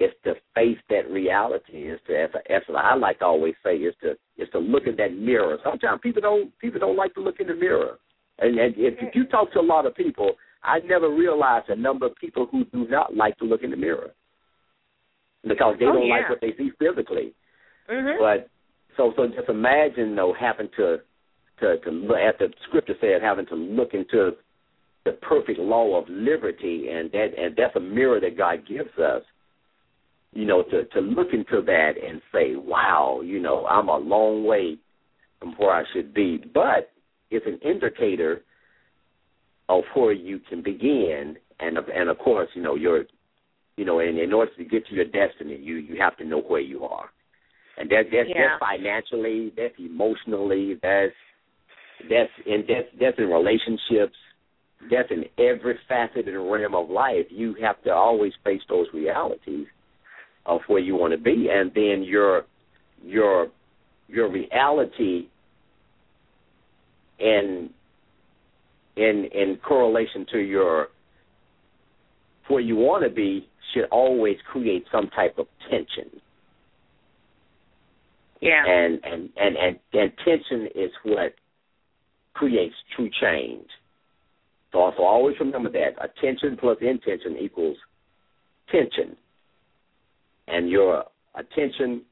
[0.00, 1.88] is to face that reality.
[1.88, 4.96] Is to as, as I like to always say is to is to look in
[4.96, 5.56] that mirror.
[5.64, 7.98] Sometimes people don't people don't like to look in the mirror.
[8.40, 10.32] And, and if, if you talk to a lot of people,
[10.64, 13.76] I never realized the number of people who do not like to look in the
[13.76, 14.10] mirror
[15.46, 16.14] because they Oh, don't yeah.
[16.14, 17.32] like what they see physically.
[17.88, 18.18] Mhm.
[18.18, 18.48] But
[18.96, 21.00] so so just imagine though having to
[21.60, 24.32] to to look at the scripture said having to look into
[25.04, 29.22] the perfect law of liberty and that and that's a mirror that God gives us.
[30.32, 34.44] You know, to to look into that and say, Wow, you know, I'm a long
[34.44, 34.76] way
[35.38, 36.42] from where I should be.
[36.52, 36.90] But
[37.30, 38.42] it's an indicator
[39.68, 43.04] of where you can begin and of and of course, you know, your
[43.76, 46.40] you know, and in order to get to your destiny you you have to know
[46.40, 47.10] where you are.
[47.76, 48.58] And that that's Yeah.
[48.58, 51.14] that's financially, that's emotionally, that's
[52.10, 54.16] that's in that's that's in relationships,
[54.90, 57.26] that's in every facet and realm of life.
[57.30, 59.66] You have to always face those realities
[60.46, 62.42] of where you want to be, and then your
[63.02, 63.48] your
[64.08, 65.28] your reality
[67.18, 67.70] in
[68.96, 70.88] in in correlation to your
[72.48, 76.20] where you want to be should always create some type of tension
[78.40, 78.62] Yeah.
[78.66, 81.34] and and and and, and tension is what
[82.34, 83.66] creates true change.
[84.72, 87.76] So also always remember that attention plus intention equals
[88.70, 89.16] tension,
[90.48, 91.04] and your
[91.34, 92.02] attention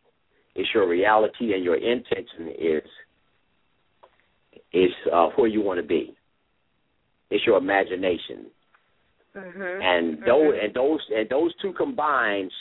[0.55, 2.83] is your reality, and your intention is
[4.73, 6.15] is uh, where you want to be.
[7.31, 8.47] It's your imagination,
[9.35, 9.83] Mhm.
[9.83, 10.65] and those Mhm.
[10.65, 12.53] and those and those two combined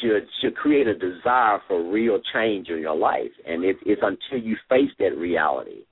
[0.00, 4.38] should should create a desire for real change in your life, and it, it's until
[4.38, 5.84] you face that reality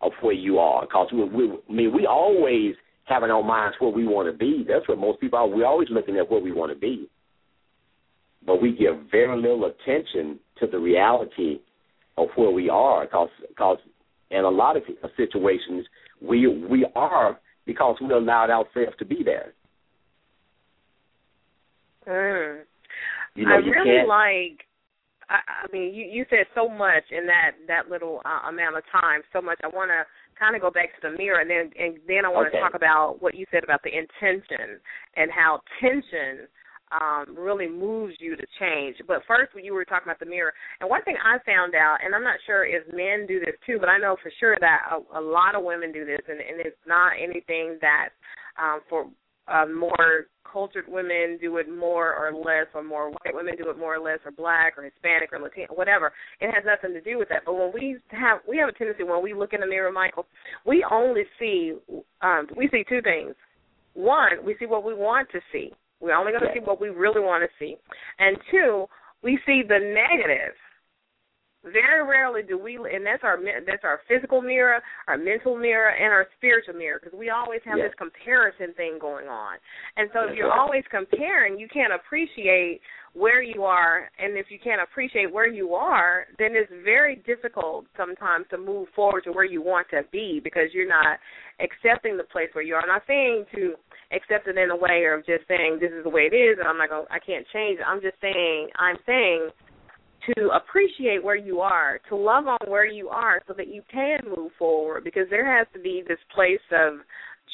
[0.00, 0.82] of where you are.
[0.82, 2.74] Because we, we, I mean, we always
[3.04, 4.64] have in our minds where we want to be.
[4.68, 5.48] That's what most people are.
[5.48, 7.08] We're always looking at where we want to be,
[8.44, 11.60] but we give very little attention to the reality
[12.16, 13.04] of where we are.
[13.04, 13.78] Because because
[14.30, 14.82] in a lot of
[15.16, 15.86] situations,
[16.20, 19.52] we we are because we allowed ourselves to be there.
[22.06, 22.62] Mm.
[23.34, 24.08] You know, I you really can't.
[24.08, 24.67] like.
[25.30, 28.84] I, I mean, you you said so much in that that little uh, amount of
[28.90, 29.20] time.
[29.32, 29.58] So much.
[29.62, 30.04] I want to
[30.38, 32.60] kind of go back to the mirror, and then and then I want to Okay.
[32.60, 34.80] talk about what you said about the intention
[35.16, 36.48] and how tension
[36.90, 38.96] um really moves you to change.
[39.06, 41.98] But first, when you were talking about the mirror, and one thing I found out,
[42.02, 44.80] and I'm not sure if men do this too, but I know for sure that
[44.90, 48.10] a, a lot of women do this, and, and it's not anything that
[48.56, 49.06] um for
[49.50, 53.78] uh, more cultured women do it more or less, or more white women do it
[53.78, 56.12] more or less, or black or Hispanic or Latino, whatever.
[56.40, 57.42] It has nothing to do with that.
[57.44, 60.26] But when we have we have a tendency when we look in the mirror, Michael,
[60.64, 61.74] we only see
[62.22, 63.34] um, we see two things.
[63.94, 65.72] One, we see what we want to see.
[66.00, 67.76] We're only going to see what we really want to see.
[68.20, 68.86] And two,
[69.22, 70.54] we see the negative.
[71.72, 76.12] Very rarely do we, and that's our that's our physical mirror, our mental mirror, and
[76.12, 77.90] our spiritual mirror, because we always have Yes.
[77.90, 79.56] this comparison thing going on.
[79.96, 80.58] And so, if you're right.
[80.58, 82.80] always comparing, you can't appreciate
[83.14, 87.86] where you are, and if you can't appreciate where you are, then it's very difficult
[87.96, 91.18] sometimes to move forward to where you want to be because you're not
[91.60, 92.82] accepting the place where you are.
[92.82, 93.74] I'm not saying to
[94.12, 96.68] accept it in a way of just saying this is the way it is, and
[96.68, 97.84] I'm not going, I can't change it.
[97.86, 99.48] I'm just saying, I'm saying
[100.34, 104.20] to appreciate where you are, to love on where you are so that you can
[104.36, 106.94] move forward because there has to be this place of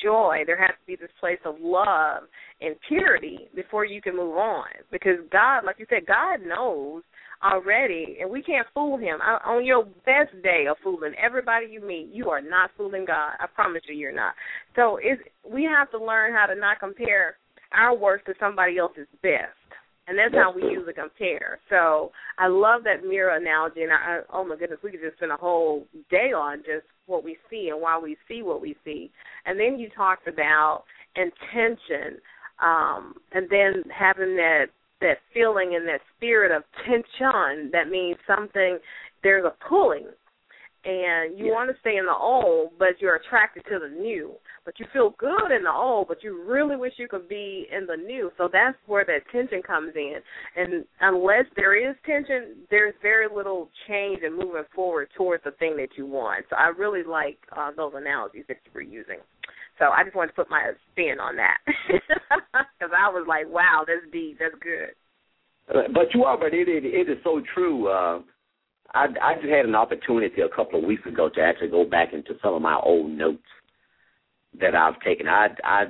[0.02, 2.24] joy, there has to be this place of love
[2.60, 7.02] and purity before you can move on because God, like you said, God knows
[7.44, 9.20] already and we can't fool him.
[9.20, 13.34] On your best day of fooling everybody you meet, you are not fooling God.
[13.38, 14.34] I promise you you're not.
[14.76, 17.36] So it's, we have to learn how to not compare
[17.72, 19.52] our worst to somebody else's best
[20.06, 21.58] and that's, how we usually compare.
[21.70, 25.16] So I love that mirror analogy, and I, I oh my goodness, we could just
[25.16, 28.76] spend a whole day on just what we see and why we see what we
[28.84, 29.10] see.
[29.46, 30.84] And then you talked about
[31.16, 32.18] intention,
[32.62, 34.66] um, and then having that
[35.00, 37.70] that feeling and that spirit of tension.
[37.72, 38.78] That means something.
[39.22, 40.06] There's a pulling,
[40.84, 41.52] and you Yeah.
[41.52, 44.38] want to stay in the old, but you're attracted to the new.
[44.64, 47.86] But you feel good in the old, but you really wish you could be in
[47.86, 48.30] the new.
[48.36, 50.20] So that's where that tension comes in.
[50.56, 55.76] And unless there is tension, there's very little change in moving forward towards the thing
[55.76, 56.46] that you want.
[56.50, 59.18] So I really like uh, those analogies that you were using.
[59.78, 63.84] So I just wanted to put my spin on that because I was like, "Wow,
[63.86, 64.38] that's deep.
[64.38, 64.94] That's good."
[65.66, 67.88] But you are, but it it, it is so true.
[67.88, 68.20] Uh,
[68.94, 72.12] I I just had an opportunity a couple of weeks ago to actually go back
[72.12, 73.42] into some of my old notes
[74.60, 75.28] that I've taken.
[75.28, 75.84] I I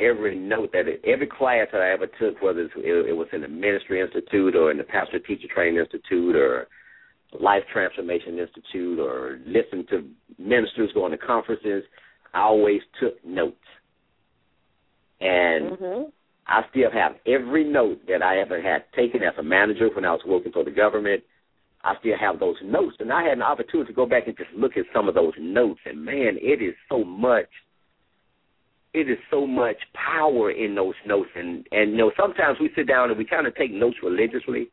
[0.00, 3.42] every note that every class that I ever took, whether it's, it, it was in
[3.42, 6.68] the Ministry Institute or in the Pastor Teacher Training Institute or
[7.38, 11.82] Life Transformation Institute or listened to ministers going to conferences,
[12.32, 13.56] I always took notes.
[15.20, 16.12] And Mhm.
[16.46, 20.12] I still have every note that I ever had taken as a manager when I
[20.12, 21.22] was working for the government.
[21.84, 24.50] I still have those notes, and I had an opportunity to go back and just
[24.56, 25.80] look at some of those notes.
[25.86, 27.48] And man, it is so much.
[28.94, 32.88] It is so much power in those notes, and and you know sometimes we sit
[32.88, 34.70] down and we kind of take notes religiously.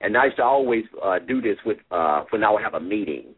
[0.00, 2.80] And I used to always uh, do this with uh, when I would have a
[2.80, 3.34] meeting,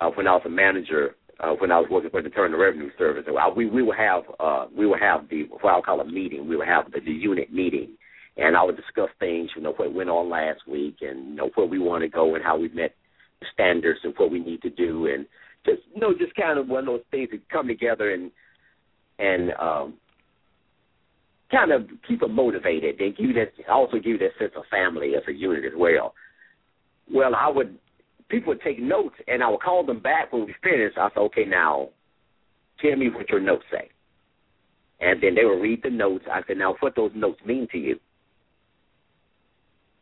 [0.00, 2.90] uh, when I was a manager uh, when I was working for the Internal Revenue
[2.98, 3.24] Service.
[3.26, 6.48] I, we we would have uh, we would have the what I'll call a meeting.
[6.48, 7.96] We would have the, the unit meeting,
[8.40, 9.50] and I would discuss things.
[9.54, 12.34] You know what went on last week, and you know where we want to go,
[12.34, 12.94] and how we met
[13.40, 15.26] the standards, and what we need to do, and
[15.64, 18.30] just you know just kind of one of those things that come together and
[19.18, 19.94] and um,
[21.50, 22.98] kind of keep them motivated.
[22.98, 25.72] and give you that also give you that sense of family as a unit as
[25.76, 26.14] well.
[27.12, 27.78] Well, I would
[28.30, 30.96] people would take notes, and I would call them back when we finished.
[30.96, 31.90] I said, okay, now
[32.80, 33.90] tell me what your notes say.
[35.00, 36.24] And then they would read the notes.
[36.30, 37.98] I said, now what those notes mean to you?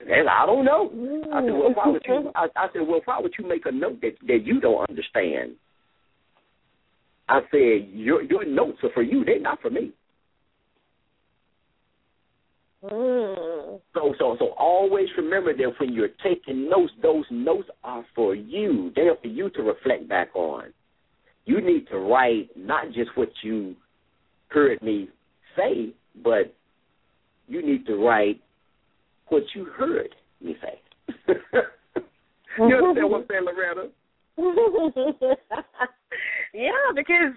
[0.01, 0.90] And I don't know.
[1.32, 2.30] I said, well, why would you?
[2.34, 5.57] I, I said, well, why would you make a note that that you don't understand?
[7.28, 9.24] I said, your your notes are for you.
[9.24, 9.92] They're not for me.
[12.84, 13.80] Mm.
[13.92, 18.92] So so so always remember that when you're taking notes, those notes are for you.
[18.94, 20.72] They're for you to reflect back on.
[21.44, 23.74] You need to write not just what you
[24.49, 25.09] heard me
[25.57, 25.92] say,
[26.22, 26.55] but
[27.49, 28.40] you need to write
[29.28, 30.80] what you heard me say.
[32.58, 33.90] you understand what I'm saying, Loretta?
[36.54, 37.34] yeah, because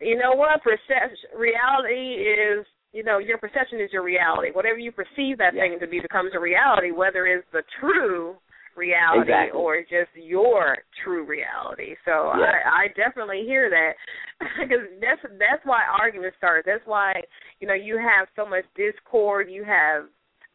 [0.00, 0.62] you know what?
[0.62, 4.48] Perception, reality is you know your perception is your reality.
[4.52, 5.62] Whatever you perceive that Yeah.
[5.62, 8.36] thing to be becomes a reality, whether it's the true
[8.76, 9.58] reality Exactly.
[9.60, 11.96] or just your true reality.
[12.04, 12.54] So Yes.
[12.64, 13.94] I, I definitely hear that
[14.62, 16.64] because that's that's why arguments start.
[16.64, 17.14] That's why
[17.60, 19.50] you know you have so much discord.
[19.50, 20.04] You have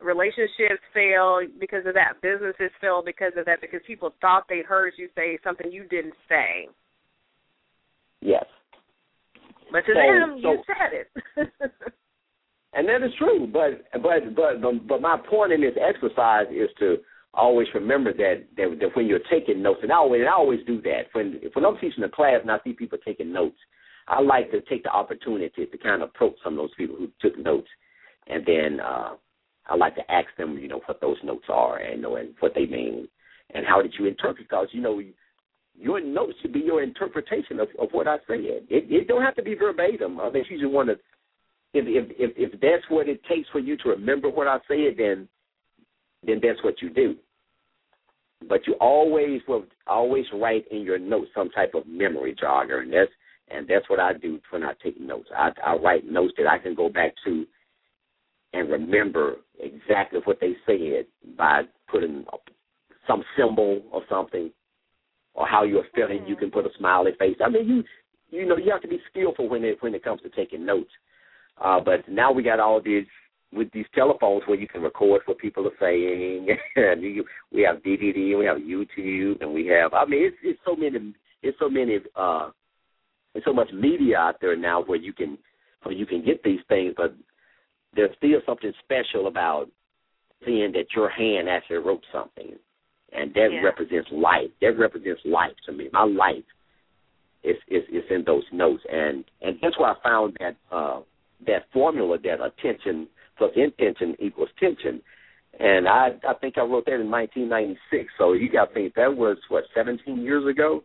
[0.03, 2.21] relationships fail because of that.
[2.21, 6.15] Businesses fail because of that because people thought they heard you say something you didn't
[6.29, 6.67] say,
[8.21, 8.45] Yes.
[9.71, 11.51] but to So- them you said it.
[12.75, 16.69] And that is true, but but but but, but my point in this exercise is
[16.79, 16.97] to
[17.33, 20.59] always remember that, that that when you're taking notes, and I always and I always
[20.65, 23.57] do that when when I'm teaching a class and I see people taking notes,
[24.07, 27.09] I like to take the opportunity to kind of approach some of those people who
[27.21, 27.67] took notes,
[28.27, 29.13] and then uh,
[29.67, 32.53] I like to ask them, you know, what those notes are and know and what
[32.53, 33.07] they mean,
[33.53, 34.47] and how did you interpret?
[34.49, 35.01] Because you know.
[35.75, 38.37] Your notes should be your interpretation of, of what I said.
[38.69, 40.19] It, it don't have to be verbatim.
[40.19, 40.99] I mean, you just want to
[41.73, 44.95] if if if if that's what it takes for you to remember what I said,
[44.97, 45.27] then
[46.25, 47.15] then that's what you do.
[48.47, 52.93] But you always will always write in your notes some type of memory jogger, and
[52.93, 53.11] that's
[53.49, 55.29] and that's what I do when I take notes.
[55.35, 57.45] I I write notes that I can go back to
[58.53, 61.05] and remember exactly what they said
[61.37, 62.25] by putting
[63.07, 64.51] some symbol or something,
[65.33, 66.25] or how you're feeling.
[66.27, 67.37] You can put a smiley face.
[67.43, 67.83] I mean, you
[68.29, 70.91] you know you have to be skillful when it when it comes to taking notes.
[71.63, 73.05] Uh, but now we got all these
[73.51, 77.83] with these telephones where you can record what people are saying, and you, we have
[77.83, 79.93] DVD, we have YouTube, and we have.
[79.93, 82.49] I mean, it's it's so many, it's so many, uh,
[83.33, 85.37] there's so much media out there now where you can
[85.83, 87.13] where you can get these things, but
[87.95, 89.69] there's still something special about
[90.45, 92.57] seeing that your hand actually wrote something,
[93.11, 93.61] and that Yeah.
[93.63, 94.51] represents life.
[94.61, 95.89] That represents life to me.
[95.93, 96.45] My life
[97.43, 100.55] is is is in those notes, and and that's why I found that.
[100.71, 101.01] uh
[101.45, 103.05] that formula that attention
[103.37, 105.01] plus intention equals tension.
[105.59, 108.13] And I I think I wrote that in 1996.
[108.17, 110.83] So you got to think that was what 17 years ago,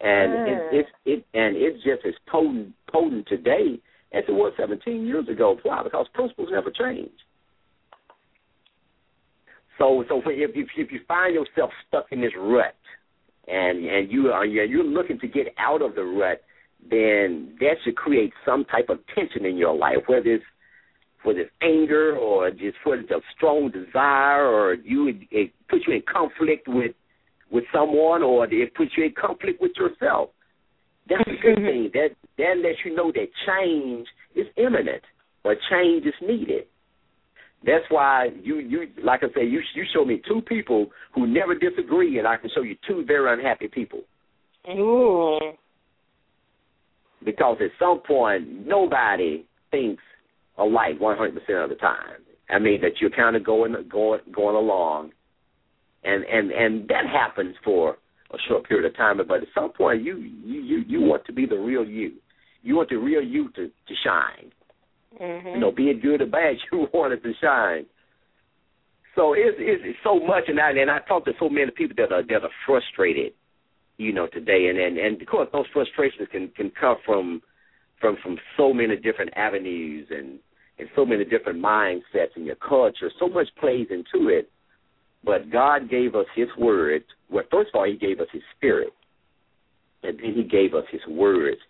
[0.00, 0.46] and Mm.
[0.46, 3.78] it, it's it and it's just as potent potent today
[4.14, 5.58] as it was 17 years ago.
[5.62, 5.82] Why?
[5.82, 7.10] Because principles never change.
[9.78, 12.76] So so if if if you find yourself stuck in this rut,
[13.48, 16.42] and and you are you're you're looking to get out of the rut,
[16.88, 20.44] then that should create some type of tension in your life, whether it's
[21.24, 25.94] whether it's anger or just whether it's a strong desire or you it puts you
[25.94, 26.92] in conflict with
[27.50, 30.30] with someone or it puts you in conflict with yourself.
[31.08, 31.64] That's a good mm-hmm.
[31.64, 31.90] thing.
[31.92, 35.02] That that lets you know that change is imminent
[35.44, 36.64] or change is needed.
[37.64, 41.54] That's why you you like I say you you show me two people who never
[41.54, 44.00] disagree, and I can show you two very unhappy people
[44.70, 45.38] Ooh.
[47.24, 50.02] because at some point nobody thinks
[50.58, 52.20] alike 100% of the time.
[52.50, 55.12] I mean that you're kind of going going going along,
[56.02, 57.96] and and and that happens for
[58.34, 59.18] a short period of time.
[59.26, 62.12] But at some point, you you you, you want to be the real you.
[62.62, 64.52] You want the real you to to shine.
[65.20, 65.48] Mm-hmm.
[65.48, 67.86] You know, be it good or bad, you want it to shine.
[69.14, 71.94] So it's it's, it's so much, and I and I talk to so many people
[71.98, 73.32] that are that are frustrated,
[73.96, 77.42] you know, today, and and and of course those frustrations can can come from
[78.00, 80.38] from from so many different avenues and
[80.78, 83.10] and so many different mindsets in your culture.
[83.20, 84.50] So much plays into it,
[85.24, 87.02] but God gave us His word.
[87.30, 88.92] Well, first of all, He gave us His Spirit,
[90.02, 91.60] and then He gave us His words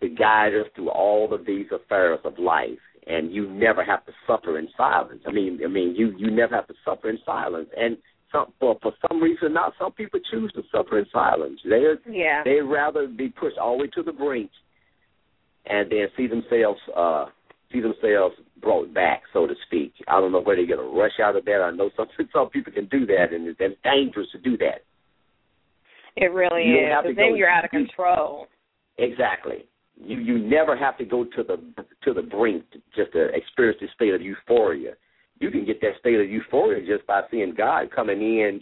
[0.00, 2.78] to guide us through all of these affairs of life.
[3.06, 5.22] And you never have to suffer in silence.
[5.26, 7.68] I mean, I mean, you you never have to suffer in silence.
[7.76, 7.98] And
[8.32, 11.60] some for for some reason, not some people choose to suffer in silence.
[11.64, 12.42] They Yeah.
[12.44, 14.50] they'd rather be pushed all the way to the brink,
[15.66, 17.26] and then see themselves uh
[17.74, 19.92] see themselves brought back, so to speak.
[20.08, 21.60] I don't know where they get a rush out of that.
[21.62, 24.84] I know some some people can do that, and it's dangerous to do that.
[26.16, 26.92] It really You is.
[27.02, 28.46] Because then you're out of control.
[28.98, 29.66] Exactly.
[29.96, 31.56] You you never have to go to the
[32.04, 32.64] to the brink
[32.96, 34.92] just to experience this state of euphoria.
[35.40, 38.60] You can get that state of euphoria just by seeing God coming in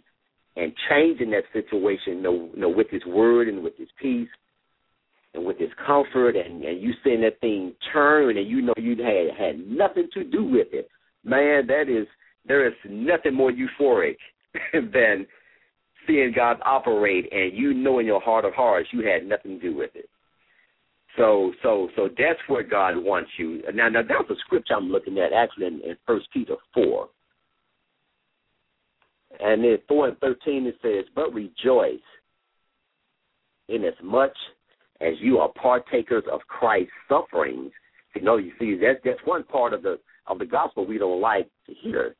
[0.57, 4.29] and changing that situation, you know, you know with His Word and with His peace
[5.35, 8.97] and with His comfort, and and you seeing that thing turn, and you know you
[9.03, 10.89] had had nothing to do with it.
[11.25, 12.07] Man, that is
[12.47, 14.17] there is nothing more euphoric
[14.73, 15.27] than
[16.07, 19.71] seeing God operate, and you know in your heart of hearts you had nothing to
[19.71, 20.09] do with it.
[21.17, 23.63] So, so, so that's where God wants you.
[23.75, 27.09] Now, now that's a scripture I'm looking at actually in, in First Peter four,
[29.39, 32.01] and in four and thirteen it says, "But rejoice,
[33.69, 34.33] inasmuch
[35.03, 37.73] as you are partakers of Christ's sufferings."
[38.15, 41.21] You know, you see, that's that's one part of the of the gospel we don't
[41.21, 42.15] like to hear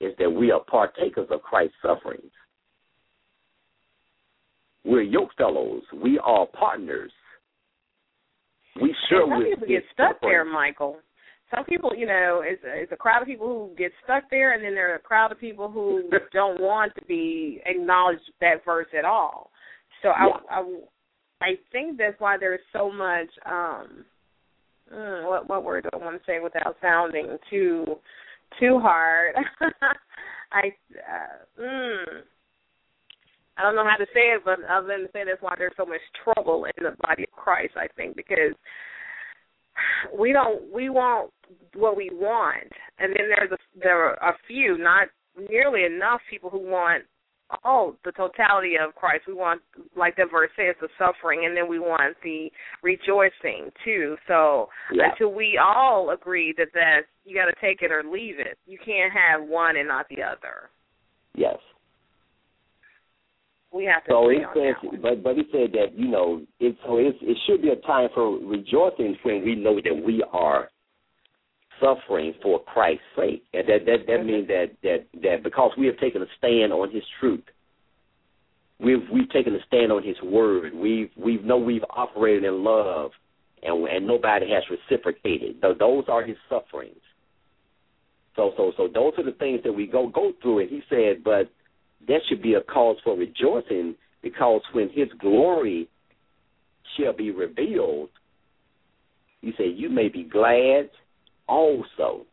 [0.00, 2.32] is that we are partakers of Christ's sufferings.
[4.84, 5.82] We're yoke fellows.
[5.94, 7.12] We are partners.
[8.80, 10.44] We sure some people get stuck there.
[10.44, 10.98] Michael.
[11.54, 14.54] Some people, you know, it's a, it's a crowd of people who get stuck there,
[14.54, 18.64] and then there are a crowd of people who don't want to be acknowledged that
[18.64, 19.50] verse at all.
[20.02, 20.80] So I, I,
[21.42, 23.28] I think that's why there's so much.
[23.46, 24.04] um
[24.92, 27.84] mm, What what word do I want to say without sounding too
[28.60, 29.34] too hard?
[30.52, 32.22] I uh, mm,
[33.56, 35.72] I don't know how to say it, but other than to say that's why there's
[35.76, 37.74] so much trouble in the body of Christ.
[37.76, 38.54] I think because
[40.18, 41.30] we don't we want
[41.74, 45.08] what we want, and then there's a there are a few, not
[45.50, 47.04] nearly enough people who want
[47.64, 49.24] oh the totality of Christ.
[49.26, 49.60] We want
[49.96, 52.50] like the verse says the suffering, and then we want the
[52.82, 54.16] rejoicing too.
[54.28, 55.10] So Yeah.
[55.10, 58.58] until we all agree that that's you got to take it or leave it.
[58.66, 60.70] You can't have one and not the other.
[61.34, 61.56] Yes.
[63.72, 66.76] We have to So he says, but but he said that you know it.
[66.84, 70.68] So it, it should be a time for rejoicing when we know that we are
[71.82, 75.98] suffering for Christ's sake, and that that that means that that that because we have
[75.98, 77.44] taken a stand on His truth,
[78.78, 80.72] we've we've taken a stand on His word.
[80.74, 83.10] We've we know we've operated in love,
[83.62, 85.60] and and nobody has reciprocated.
[85.60, 87.02] Th- Those are His sufferings.
[88.36, 90.60] So so so those are the things that we go go through.
[90.60, 91.50] And he said, but
[92.08, 95.88] that should be a cause for rejoicing because when his glory
[96.96, 98.08] shall be revealed,
[99.40, 100.90] he said, you may be glad
[101.48, 102.26] also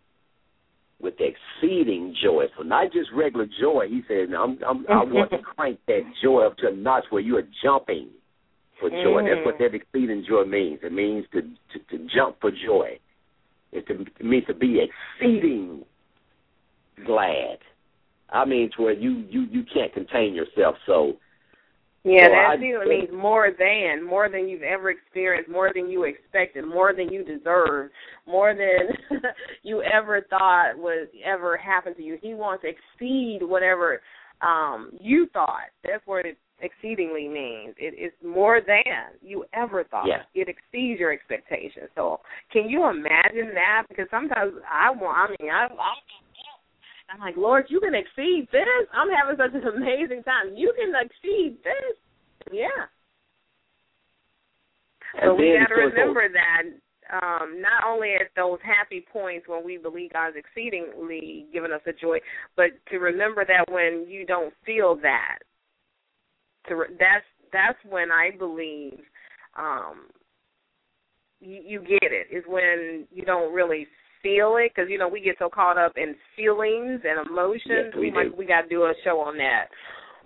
[1.01, 2.45] with exceeding joy.
[2.57, 3.85] So not just regular joy.
[3.89, 7.21] He said, I'm, I'm, I want to crank that joy up to a notch where
[7.21, 8.09] you are jumping
[8.79, 9.23] for joy.
[9.23, 9.59] That's what mm.
[9.59, 10.79] that exceeding joy means.
[10.83, 12.99] It means to to, to jump for joy.
[13.71, 15.83] It, to, it means to be exceeding
[17.05, 17.57] glad.
[18.31, 20.75] I mean, to where you you you can't contain yourself.
[20.85, 21.13] So
[22.03, 26.03] Yeah, So that I means more than, more than you've ever experienced, more than you
[26.03, 27.89] expected, more than you deserve,
[28.25, 29.19] more than
[29.63, 32.17] you ever thought would ever happen to you.
[32.21, 34.01] He wants to exceed whatever
[34.41, 35.67] um you thought.
[35.83, 37.75] That's what it exceedingly means.
[37.77, 40.07] It is more than you ever thought.
[40.07, 40.21] Yeah.
[40.33, 41.89] It exceeds your expectations.
[41.95, 42.21] So
[42.51, 43.83] can you imagine that?
[43.89, 45.93] Because sometimes I want I mean I I
[47.13, 48.65] I'm like, Lord, you can exceed this.
[48.93, 50.53] I'm having such an amazing time.
[50.55, 51.97] You can exceed this.
[52.51, 52.85] Yeah.
[55.21, 56.63] And So we got to so- remember that
[57.11, 61.93] um, not only at those happy points when we believe God's exceedingly giving us a
[61.93, 62.19] joy,
[62.55, 65.39] but to remember that when you don't feel that,
[66.67, 68.99] to re- that's that's when I believe
[69.57, 70.05] um,
[71.41, 72.27] you, you get it.
[72.31, 73.87] Is when you don't really
[74.21, 77.91] feel it because you know we get so caught up in feelings and emotions.
[77.91, 78.33] Yes, we do.
[78.37, 79.67] we got to do a show on that.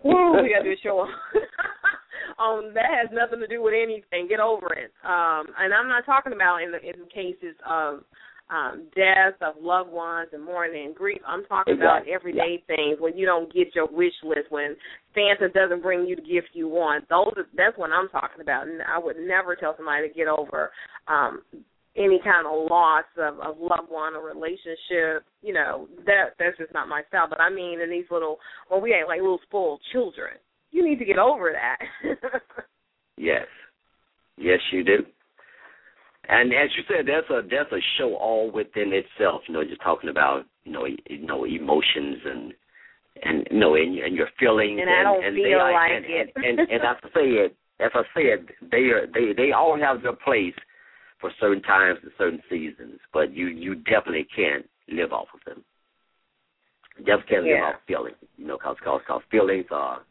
[0.04, 1.10] Woo, we got to do a show on.
[2.40, 4.28] um, that has nothing to do with anything.
[4.28, 4.92] Get over it.
[5.04, 8.04] Um, and I'm not talking about in the in cases of
[8.50, 11.22] um, death of loved ones and mourning and grief.
[11.26, 12.14] I'm talking about Exactly.
[12.14, 14.76] everyday things when you don't get your wish list, when
[15.16, 17.08] Santa doesn't bring you the gift you want.
[17.10, 18.68] Those are, that's what I'm talking about.
[18.68, 20.72] And I would never tell somebody to get over
[21.08, 21.42] um,
[21.96, 25.24] any kind of loss of, of loved one or relationship.
[25.42, 27.28] You know that that's just not my style.
[27.30, 28.38] But I mean, in these little
[28.70, 30.34] well, we ain't like little spoiled children,
[30.72, 32.20] you need to get over that.
[33.18, 33.46] Yes,
[34.38, 35.06] yes, you do.
[36.28, 39.42] And as you said, that's a that's a show all within itself.
[39.48, 42.54] You know, you're talking about you know you know emotions and
[43.24, 44.80] and you know and, and your feelings.
[44.82, 46.32] And I don't and feel they like and, it.
[46.36, 50.02] And, and, and as I said, as I said, they are they they all have
[50.02, 50.56] their place
[51.24, 53.00] for certain times and certain seasons.
[53.14, 55.64] But you you definitely can't live off of them.
[57.00, 58.18] You just can't live off feelings.
[58.38, 60.02] You know, cause cause, cause feelings are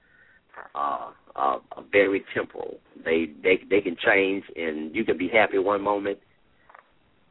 [0.75, 2.79] uh, uh, are very temporal.
[3.05, 6.19] They they they can change, and you can be happy one moment,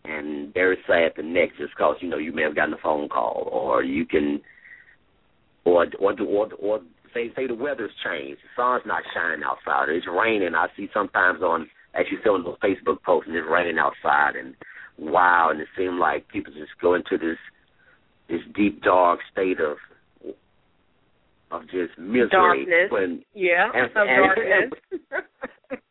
[0.06, 3.10] and very sad the next, just because you know you may have gotten a phone
[3.10, 4.42] call, or you can,
[5.66, 6.80] or or or or
[7.16, 10.54] say say the weather's changed, the sun's not shining outside, or it's raining.
[10.54, 14.36] I see sometimes on as you see on those Facebook posts, and it's raining outside,
[14.36, 14.56] and
[14.98, 17.38] wow, and it seems like people just go into this
[18.30, 19.78] this deep dark state of
[21.52, 22.92] of just misery Darkness.
[22.92, 25.82] when yeah, And- of and- darkness.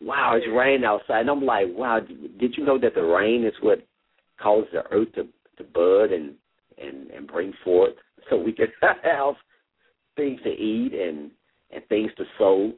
[0.00, 1.20] wow, it's raining outside.
[1.22, 3.82] And I'm like, wow, did you know that the rain is what
[4.40, 6.34] causes the earth to to bud and
[6.80, 7.94] and and bring forth
[8.30, 8.68] so we can
[9.02, 9.34] have
[10.16, 11.30] things to eat and
[11.72, 12.72] and things to sow,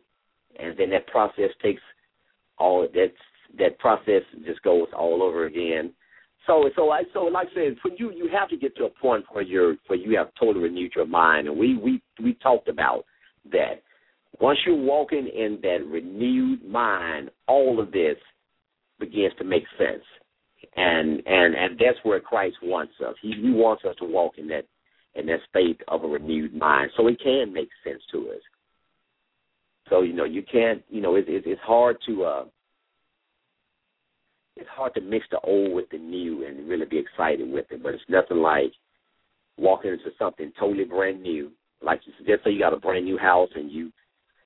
[0.58, 1.82] and then that process takes
[2.60, 3.12] all that
[3.58, 5.92] that process just goes all over again
[6.46, 8.90] So so I so like I said, for you you have to get to a
[8.90, 12.68] point where you're where you have totally renewed your mind, and we we we talked
[12.68, 13.04] about
[13.52, 13.82] that.
[14.40, 18.16] Once you're walking in that renewed mind, all of this
[18.98, 20.04] begins to make sense,
[20.76, 23.14] and and and that's where Christ wants us.
[23.22, 24.66] He he wants us to walk in that
[25.14, 28.42] in that state of a renewed mind, so it can make sense to us.
[29.90, 32.44] So you know you can't you know it, it, it's hard to uh
[34.56, 37.82] it's hard to mix the old with the new and really be excited with it.
[37.82, 38.72] But it's nothing like
[39.58, 41.50] walking into something totally brand new.
[41.82, 43.90] Like just say you got a brand new house and you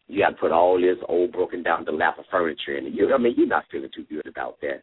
[0.06, 2.94] you got to put all this old broken down dilapidated furniture in it.
[2.94, 4.82] You, I mean, you're not feeling too good about that.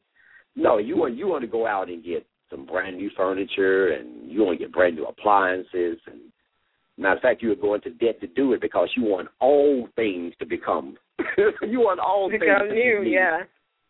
[0.56, 4.30] No, you want you want to go out and get some brand new furniture and
[4.30, 6.20] you want to get brand new appliances and
[7.02, 9.88] matter of fact you are going to debt to do it because you want all
[9.96, 10.98] things to become
[11.38, 13.40] you want all Become things to become new, be yeah.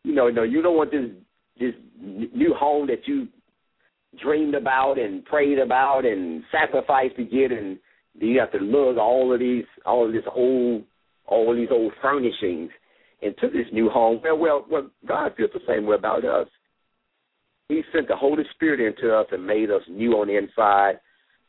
[0.04, 1.10] you know, no, you don't want this
[1.60, 3.28] this new home that you
[4.22, 7.78] dreamed about and prayed about and sacrificed to get, and
[8.20, 10.84] you have to lug all of these, all of this old,
[11.26, 12.70] all of these old furnishings
[13.22, 14.20] into this new home.
[14.24, 16.48] Well, well, well, God feels the same way about us.
[17.70, 21.00] He sent the Holy Spirit into us and made us new on the inside.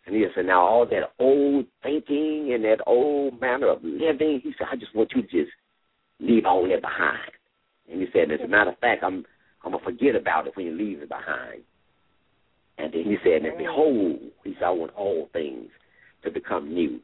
[0.07, 4.53] And he said, now all that old thinking and that old manner of living, he
[4.59, 5.53] said, I just want you to just
[6.19, 7.31] leave all that behind.
[7.91, 9.25] And he said, as a matter of fact, I'm
[9.65, 11.63] I'm gonna forget about it when you leave it behind.
[12.79, 15.69] And then he said, and behold, he said, I want all things
[16.25, 17.01] to become new.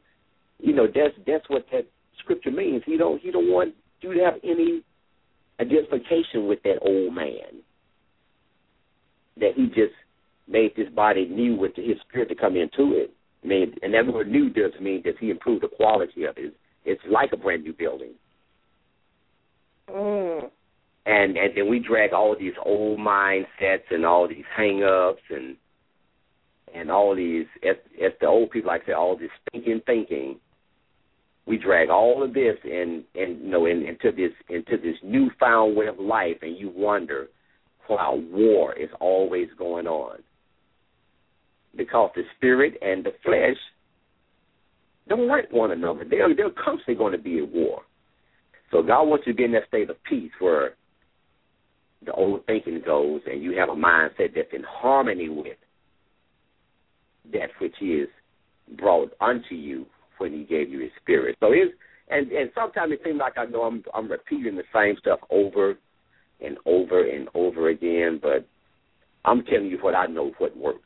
[0.59, 1.85] You know, that's that's what that
[2.19, 2.83] scripture means.
[2.85, 4.81] He don't he don't want you to have any
[5.59, 7.63] identification with that old man.
[9.37, 9.95] That he just
[10.49, 13.13] made this body new with his spirit to come into it.
[13.43, 16.53] I mean, and that word new does mean that he improved the quality of it.
[16.85, 18.13] It's like a brand new building.
[19.89, 20.49] Mm.
[21.05, 25.55] and and then we drag all these old mindsets and all these hang ups and
[26.75, 30.39] and all these as as the old people like to say all this thinking thinking
[31.47, 35.75] we drag all of this and and you know in, into this into this newfound
[35.75, 37.27] way of life and you wonder
[37.87, 40.19] why war is always going on
[41.75, 43.57] because the spirit and the flesh
[45.07, 47.81] don't like one another they're they're constantly going to be at war
[48.71, 50.75] so God wants you to be in that state of peace where
[52.05, 55.57] the old thinking goes and you have a mindset that's in harmony with
[57.31, 58.07] that which is
[58.77, 59.85] brought unto you
[60.17, 61.35] when He gave you His Spirit.
[61.39, 61.73] So it's
[62.09, 65.75] and and sometimes it seems like I know I'm I'm repeating the same stuff over
[66.41, 68.47] and over and over again, but
[69.25, 70.79] I'm telling you what I know what works.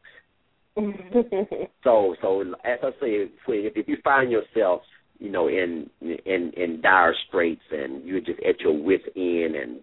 [0.78, 1.64] Mm-hmm.
[1.84, 4.82] So so as I say, if if you find yourself
[5.24, 9.80] you know, in in in dire straits, and you're just at your wits' end, and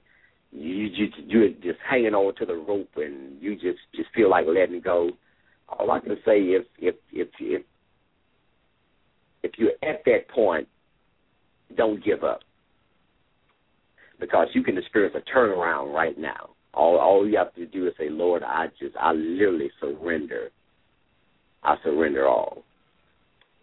[0.53, 4.45] you just you're just hanging on to the rope, and you just just feel like
[4.47, 5.11] letting go.
[5.69, 7.63] All I can say is, if if if
[9.43, 10.69] if you're at that point,
[11.75, 12.41] don't give up,
[14.19, 16.51] because you can experience a turnaround right now.
[16.75, 20.51] All all you have to do is say, Lord, I just I literally surrender.
[21.63, 22.63] I surrender all.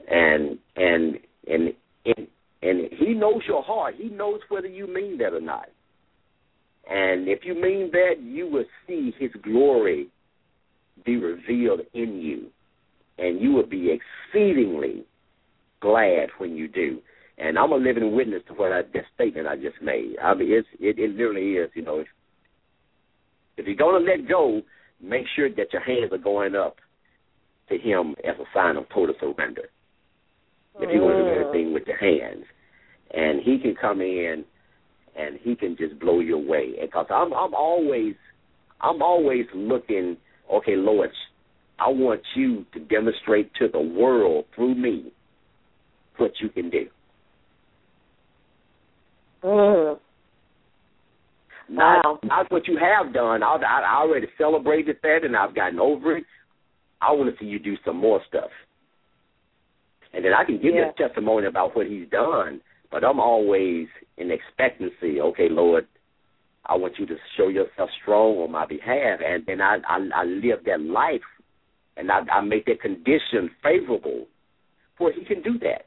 [0.10, 1.18] And and
[1.48, 1.74] and
[2.06, 2.28] and
[2.62, 3.96] and he knows your heart.
[3.98, 5.68] He knows whether you mean that or not.
[6.90, 10.08] And if you mean that, you will see his glory
[11.06, 12.48] be revealed in you,
[13.18, 15.04] and you will be exceedingly
[15.82, 17.00] glad when you do.
[17.38, 20.16] And I'm a living witness to what I, that statement I just made.
[20.24, 21.70] I mean, it's it, it literally is.
[21.76, 22.08] You know, if,
[23.58, 24.62] if you're gonna let go,
[25.02, 26.78] make sure that your hands are going up
[27.70, 29.64] to Him as a sign of total surrender
[30.80, 32.46] if you want to do anything with your hands.
[33.12, 34.44] And he can come in
[35.18, 36.74] and he can just blow you away.
[36.82, 38.16] Because I'm I'm always
[38.82, 40.18] I'm always looking,
[40.52, 41.10] okay, Lord,
[41.80, 45.12] I want you to demonstrate to the world through me
[46.18, 46.88] what you can do.
[49.44, 50.00] Mm.
[51.70, 52.20] Not, Wow.
[52.24, 53.44] not what you have done.
[53.44, 56.24] I, I, I already celebrated that and I've gotten over it.
[57.02, 58.50] I want to see you do some more stuff.
[60.14, 60.86] And then I can give Yeah.
[60.86, 63.88] you a testimony about what he's done, but I'm always
[64.18, 65.22] in expectancy.
[65.22, 65.86] Okay, Lord,
[66.66, 70.24] I want you to show yourself strong on my behalf, and then I I, I
[70.24, 71.22] live that life,
[71.98, 74.28] and I, I make that condition favorable,
[74.98, 75.86] where He can do that,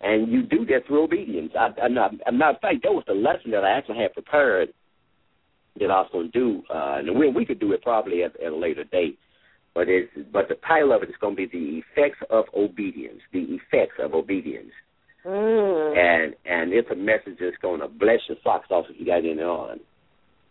[0.00, 1.52] and you do that through obedience.
[1.58, 2.12] I, I'm not.
[2.26, 2.54] I'm not.
[2.56, 4.72] In fact, that was the lesson that I actually had prepared
[5.80, 8.38] that I was going to do, uh, and we we could do it probably at,
[8.40, 9.18] at a later date.
[9.74, 13.20] But it's but the title of it is going to be the effects of obedience.
[13.32, 14.72] The effects of obedience,
[15.24, 15.96] Mm.
[15.96, 19.18] and and it's a message that's going to bless your socks off if you got
[19.18, 19.78] any on.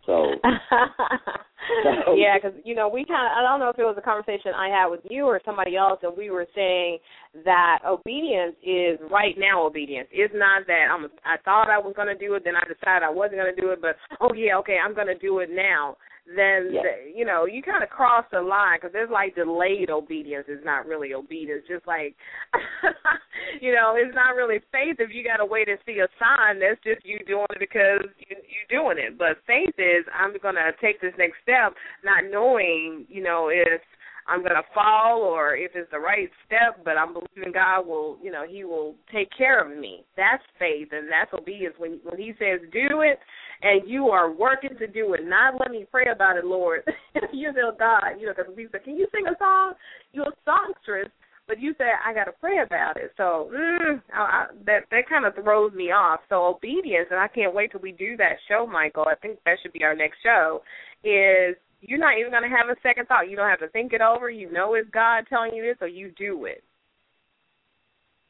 [0.06, 0.32] So,
[2.06, 4.02] so yeah, because you know we kind of I don't know if it was a
[4.02, 7.00] conversation I had with you or somebody else, and we were saying
[7.44, 10.08] that obedience is right now obedience.
[10.12, 13.04] It's not that I'm I thought I was going to do it, then I decided
[13.04, 15.50] I wasn't going to do it, but oh yeah, okay, I'm going to do it
[15.52, 15.98] now
[16.28, 16.82] then Yeah.
[16.84, 20.64] the, you know you kind of cross the line because there's like delayed obedience is
[20.64, 21.64] not really obedience.
[21.68, 22.16] Just like
[23.62, 26.60] you know it's not really faith if you got to wait and see a sign.
[26.60, 29.18] That's just you doing it because you you're doing it.
[29.18, 33.82] But faith is i'm going to take this next step not knowing you know if
[34.28, 38.32] I'm gonna fall or if it's the right step, but I'm believing God will, you
[38.32, 40.06] know, He will take care of me.
[40.16, 41.76] That's faith and that's obedience.
[41.78, 43.20] When when He says do it,
[43.62, 46.82] and you are working to do it, not let me pray about it, Lord.
[47.34, 49.74] you know, God, you know, because people say, can you sing a song?
[50.14, 51.10] You're a songstress,
[51.48, 53.12] but you said I got to pray about it.
[53.18, 56.22] So mm, I, I, that that kind of throws me off.
[56.30, 59.06] So obedience, and I can't wait till we do that show, Michael.
[59.10, 60.62] I think that should be our next show.
[61.04, 63.30] Is you're not even going to have a second thought.
[63.30, 64.30] You don't have to think it over.
[64.30, 66.64] You know it's God telling you this, so you do it.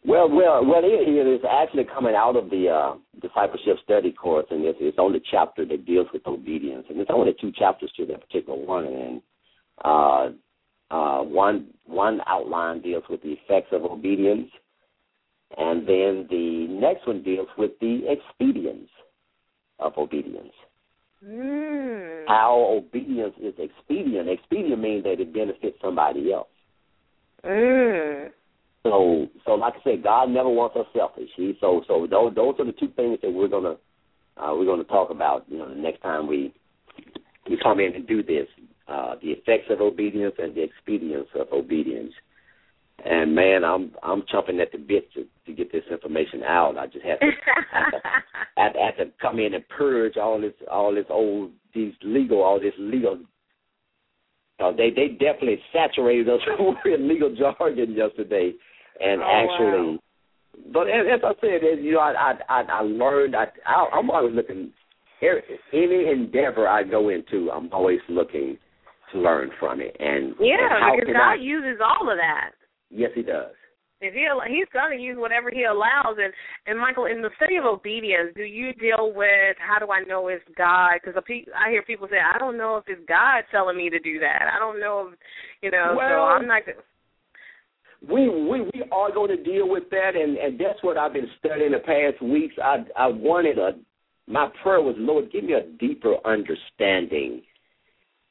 [0.03, 4.47] Well, well, well, it, it is actually coming out of the uh, discipleship study course,
[4.49, 8.05] and it's, it's only chapter that deals with obedience, and it's only two chapters to
[8.07, 9.21] that particular one, and
[9.85, 10.29] uh,
[10.89, 14.49] uh, one one outline deals with the effects of obedience,
[15.57, 18.89] and then the next one deals with the expedience
[19.77, 20.53] of obedience.
[21.25, 22.25] Mm.
[22.27, 24.29] How obedience is expedient.
[24.29, 26.47] Expedient means that it benefits somebody else.
[27.45, 28.29] Mm.
[28.83, 31.29] So, so like I said, God never wants us selfish.
[31.35, 33.75] He, so, so those, those are the two things that we're gonna
[34.37, 35.45] uh, we're gonna talk about.
[35.47, 36.53] You know, the next time we
[37.49, 38.47] we come in and do this,
[38.87, 42.13] uh, the effects of obedience and the expedience of obedience.
[43.05, 46.77] And man, I'm I'm chomping at the bit to to get this information out.
[46.77, 47.25] I just have to
[47.71, 47.99] have to,
[48.57, 52.41] have, to, have to come in and purge all this all this old these legal
[52.41, 53.19] all this legal.
[54.59, 56.41] Uh, they they definitely saturated us
[56.85, 58.53] with legal jargon yesterday,
[58.99, 59.99] and Oh, actually,
[60.73, 63.35] but as, as I said, as, you know, I I I, I learned.
[63.35, 64.71] I, I I'm always looking.
[65.71, 68.57] Any endeavor I go into, I'm always looking
[69.11, 69.95] to learn from it.
[69.99, 72.51] And Yeah, and how because God I, uses all of that.
[72.91, 73.53] Yes, He does.
[74.01, 76.33] If he he's going to use whatever he allows, and
[76.65, 80.27] and Michael, in the study of obedience, do you deal with how do I know
[80.27, 80.93] it's God?
[80.95, 81.21] Because
[81.55, 84.49] I hear people say, I don't know if it's God telling me to do that.
[84.51, 85.19] I don't know, if,
[85.61, 85.89] you know.
[85.91, 86.63] so Well, I'm not.
[86.65, 86.79] gonna
[88.09, 91.29] We we we are going to deal with that, and and that's what I've been
[91.37, 92.55] studying the past weeks.
[92.61, 93.73] I I wanted a
[94.27, 97.43] my prayer was Lord, give me a deeper understanding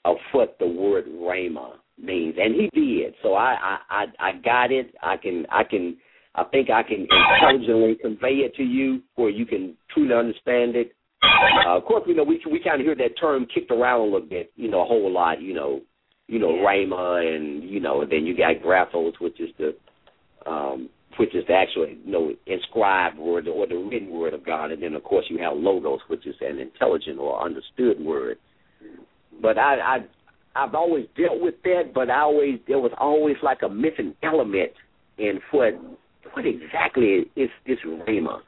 [0.05, 3.15] of what the word rhema means, and He did.
[3.23, 4.95] So I I I, got it.
[5.03, 5.97] I can I can
[6.35, 10.93] I think I can intelligently convey it to you where you can truly understand it.
[11.23, 14.05] Uh, of course, you know we we kind of hear that term kicked around a
[14.05, 15.81] little bit, you know, a whole lot, you know,
[16.29, 16.63] you know, Yeah.
[16.63, 19.75] rhema, and you know, then you got graphos, which is the
[20.47, 20.89] um,
[21.19, 24.83] which is the actual, you know, inscribed word or the written word of God, and
[24.83, 28.39] then of course you have logos, which is an intelligent or understood word.
[29.43, 29.99] But I, I,
[30.55, 34.73] I've always dealt with that, but I always there was always like a missing element
[35.19, 35.75] in what,
[36.33, 38.41] what exactly is this rhema.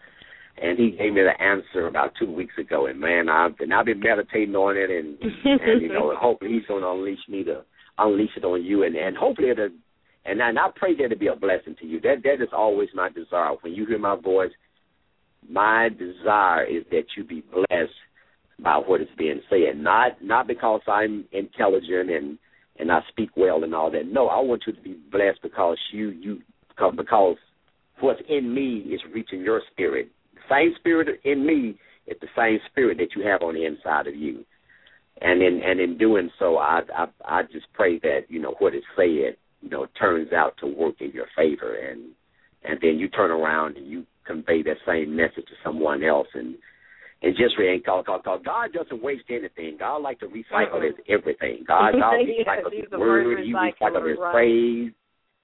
[0.61, 3.87] And he gave me the answer about two weeks ago, and man, I've been I've
[3.87, 7.63] been meditating on it, and and you know, hopefully he's going to unleash me to
[7.99, 9.71] unleash it on you, and and hopefully it'll
[10.25, 12.01] and I, and I pray that it be a blessing to you.
[12.01, 13.55] That that is always my desire.
[13.61, 14.53] When you hear my voice,
[15.49, 17.95] my desire is that you be blessed
[18.63, 19.77] by what is being said.
[19.77, 22.39] Not not because I'm intelligent and
[22.79, 24.07] and I speak well and all that.
[24.07, 27.37] No, I want you to be blessed because you you because because
[28.01, 30.11] what's in me is reaching your spirit.
[30.35, 34.07] The same spirit in me is the same spirit that you have on the inside
[34.07, 34.45] of you.
[35.21, 38.75] And in and in doing so, I I, I just pray that you know what
[38.75, 42.11] is said you know turns out to work in your favor, and
[42.65, 46.57] and then you turn around and you convey that same message to someone else, and
[47.23, 48.39] and just really call call call.
[48.39, 49.77] God doesn't waste anything.
[49.79, 51.65] God like to recycle his everything.
[51.67, 52.15] God God
[52.47, 53.39] recycles his word.
[53.45, 54.33] He recycles his right.
[54.33, 54.93] praise.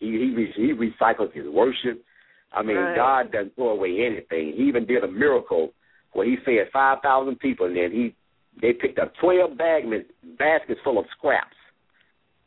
[0.01, 2.03] He he re- he recycles his worship.
[2.53, 2.97] I mean, Right.
[2.97, 4.55] God doesn't throw away anything.
[4.57, 5.72] He even did a miracle
[6.12, 8.14] where he fed five thousand people, and then he
[8.61, 9.87] they picked up twelve bags
[10.39, 11.55] baskets full of scraps.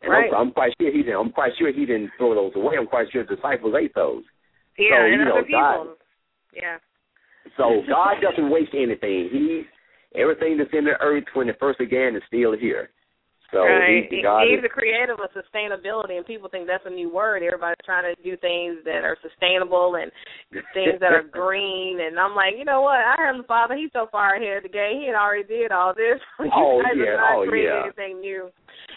[0.02, 0.32] And Right.
[0.34, 1.20] I'm, I'm quite sure he didn't.
[1.20, 2.74] I'm quite sure he didn't throw those away.
[2.78, 4.24] I'm quite sure the disciples ate those.
[4.80, 5.96] Yeah, So, and you know, other God- people.
[6.56, 6.78] Yeah.
[7.58, 9.30] So God doesn't waste anything.
[9.32, 9.64] He
[10.16, 12.90] everything that's in the earth when it first began is still here.
[13.52, 14.04] So right.
[14.04, 14.48] he's the God.
[14.48, 17.44] He's the creator of sustainability, and people think that's a new word.
[17.44, 20.10] Everybody's trying to do things that are sustainable and
[20.74, 22.00] things that are green.
[22.00, 22.96] And I'm like, you know what?
[23.04, 23.76] I heard the Father.
[23.76, 25.02] He's so far ahead of the game.
[25.02, 26.16] He had already did all this.
[26.40, 27.12] you Oh, guys yeah.
[27.12, 27.84] are not Oh, creating yeah.
[27.84, 28.50] anything new.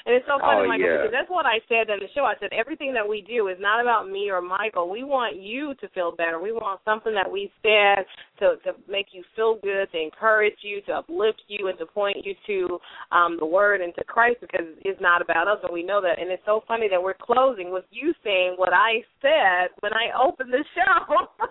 [0.06, 0.96] And it's so funny, Oh, Michael, yeah.
[0.98, 2.24] because that's what I said in the show.
[2.24, 4.90] I said everything that we do is not about me or Michael.
[4.90, 6.40] We want you to feel better.
[6.40, 8.04] We want something that we said
[8.40, 12.18] to to make you feel good, to encourage you, to uplift you, and to point
[12.24, 12.78] you to
[13.16, 16.18] um the Word and to Christ because it's not about us, and we know that.
[16.20, 20.12] And it's so funny that we're closing with you saying what I said when I
[20.20, 21.26] opened the show.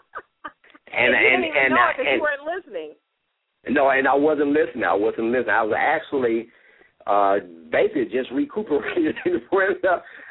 [0.96, 2.92] And you didn't and even and know it 'cause and you weren't listening.
[3.70, 4.84] no, and I wasn't listening.
[4.84, 5.50] I wasn't listening.
[5.50, 6.50] I was actually
[7.08, 7.36] uh
[7.72, 8.36] basically just uh,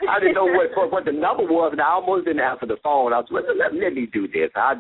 [0.09, 3.13] I didn't know what, what the number was, and I almost didn't answer the phone.
[3.13, 4.51] I was let, let, let me do this.
[4.57, 4.75] I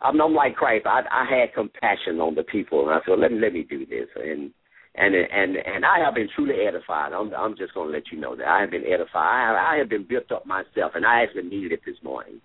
[0.00, 0.86] I'm, I'm like Christ.
[0.86, 3.86] I I had compassion on the people, and I said let me let me do
[3.86, 4.50] this, and
[4.94, 7.12] and and and I have been truly edified.
[7.12, 9.08] I'm I'm just going to let you know that I have been edified.
[9.14, 12.40] I have, I have been built up myself, and I actually needed it this morning.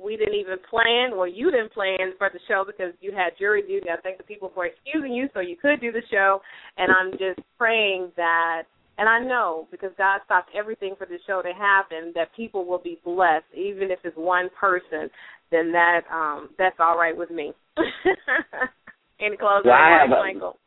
[0.02, 3.62] we didn't even plan, or you didn't plan for the show because you had jury
[3.62, 3.88] duty.
[3.90, 6.40] I thank the people for excusing you so you could do the show.
[6.76, 8.62] And I'm just praying that,
[9.00, 12.78] and I know because God stopped everything for the show to happen, that people will
[12.78, 15.08] be blessed, even if it's one person.
[15.50, 17.52] Then that um that's all right with me.
[19.20, 20.58] Any closing Well, I have Michael?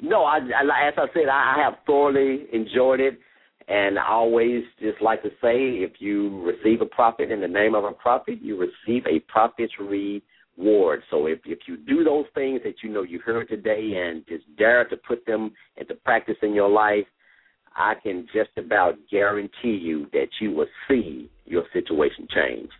[0.00, 3.18] No, I, I as I said, I I have thoroughly enjoyed it,
[3.68, 7.74] and I always just like to say, if you receive a prophet in the name
[7.74, 11.02] of a prophet, you receive a prophet's reward.
[11.10, 14.44] So if if you do those things that you know you heard today, and just
[14.56, 17.04] dare to put them into practice in your life,
[17.76, 22.70] I can just about guarantee you that you will see your situation change.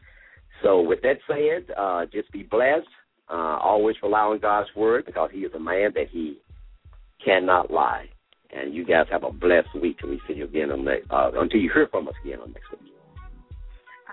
[0.63, 2.87] So with that said, uh, just be blessed.
[3.29, 6.39] Uh, always rely on God's word because He is a man that He
[7.25, 8.07] cannot lie.
[8.55, 11.31] And you guys have a blessed week till we see you again on next, uh,
[11.35, 12.92] until you hear from us again on next week.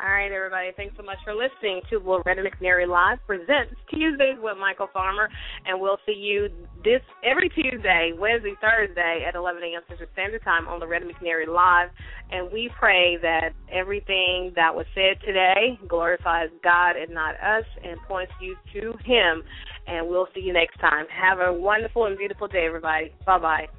[0.02, 0.72] All right, everybody.
[0.78, 5.28] Thanks so much for listening to Loretta McNary Live presents Tuesdays with Michael Farmer,
[5.66, 6.48] and we'll see you
[6.86, 9.82] this every Tuesday, Wednesday, Thursday at 11 a.m.
[9.90, 11.90] Central Standard Time on Loretta McNary Live.
[12.32, 18.00] And we pray that everything that was said today glorifies God and not us, and
[18.08, 19.44] points you to Him.
[19.86, 21.08] And we'll see you next time.
[21.12, 23.12] Have a wonderful and beautiful day, everybody.
[23.26, 23.79] Bye bye.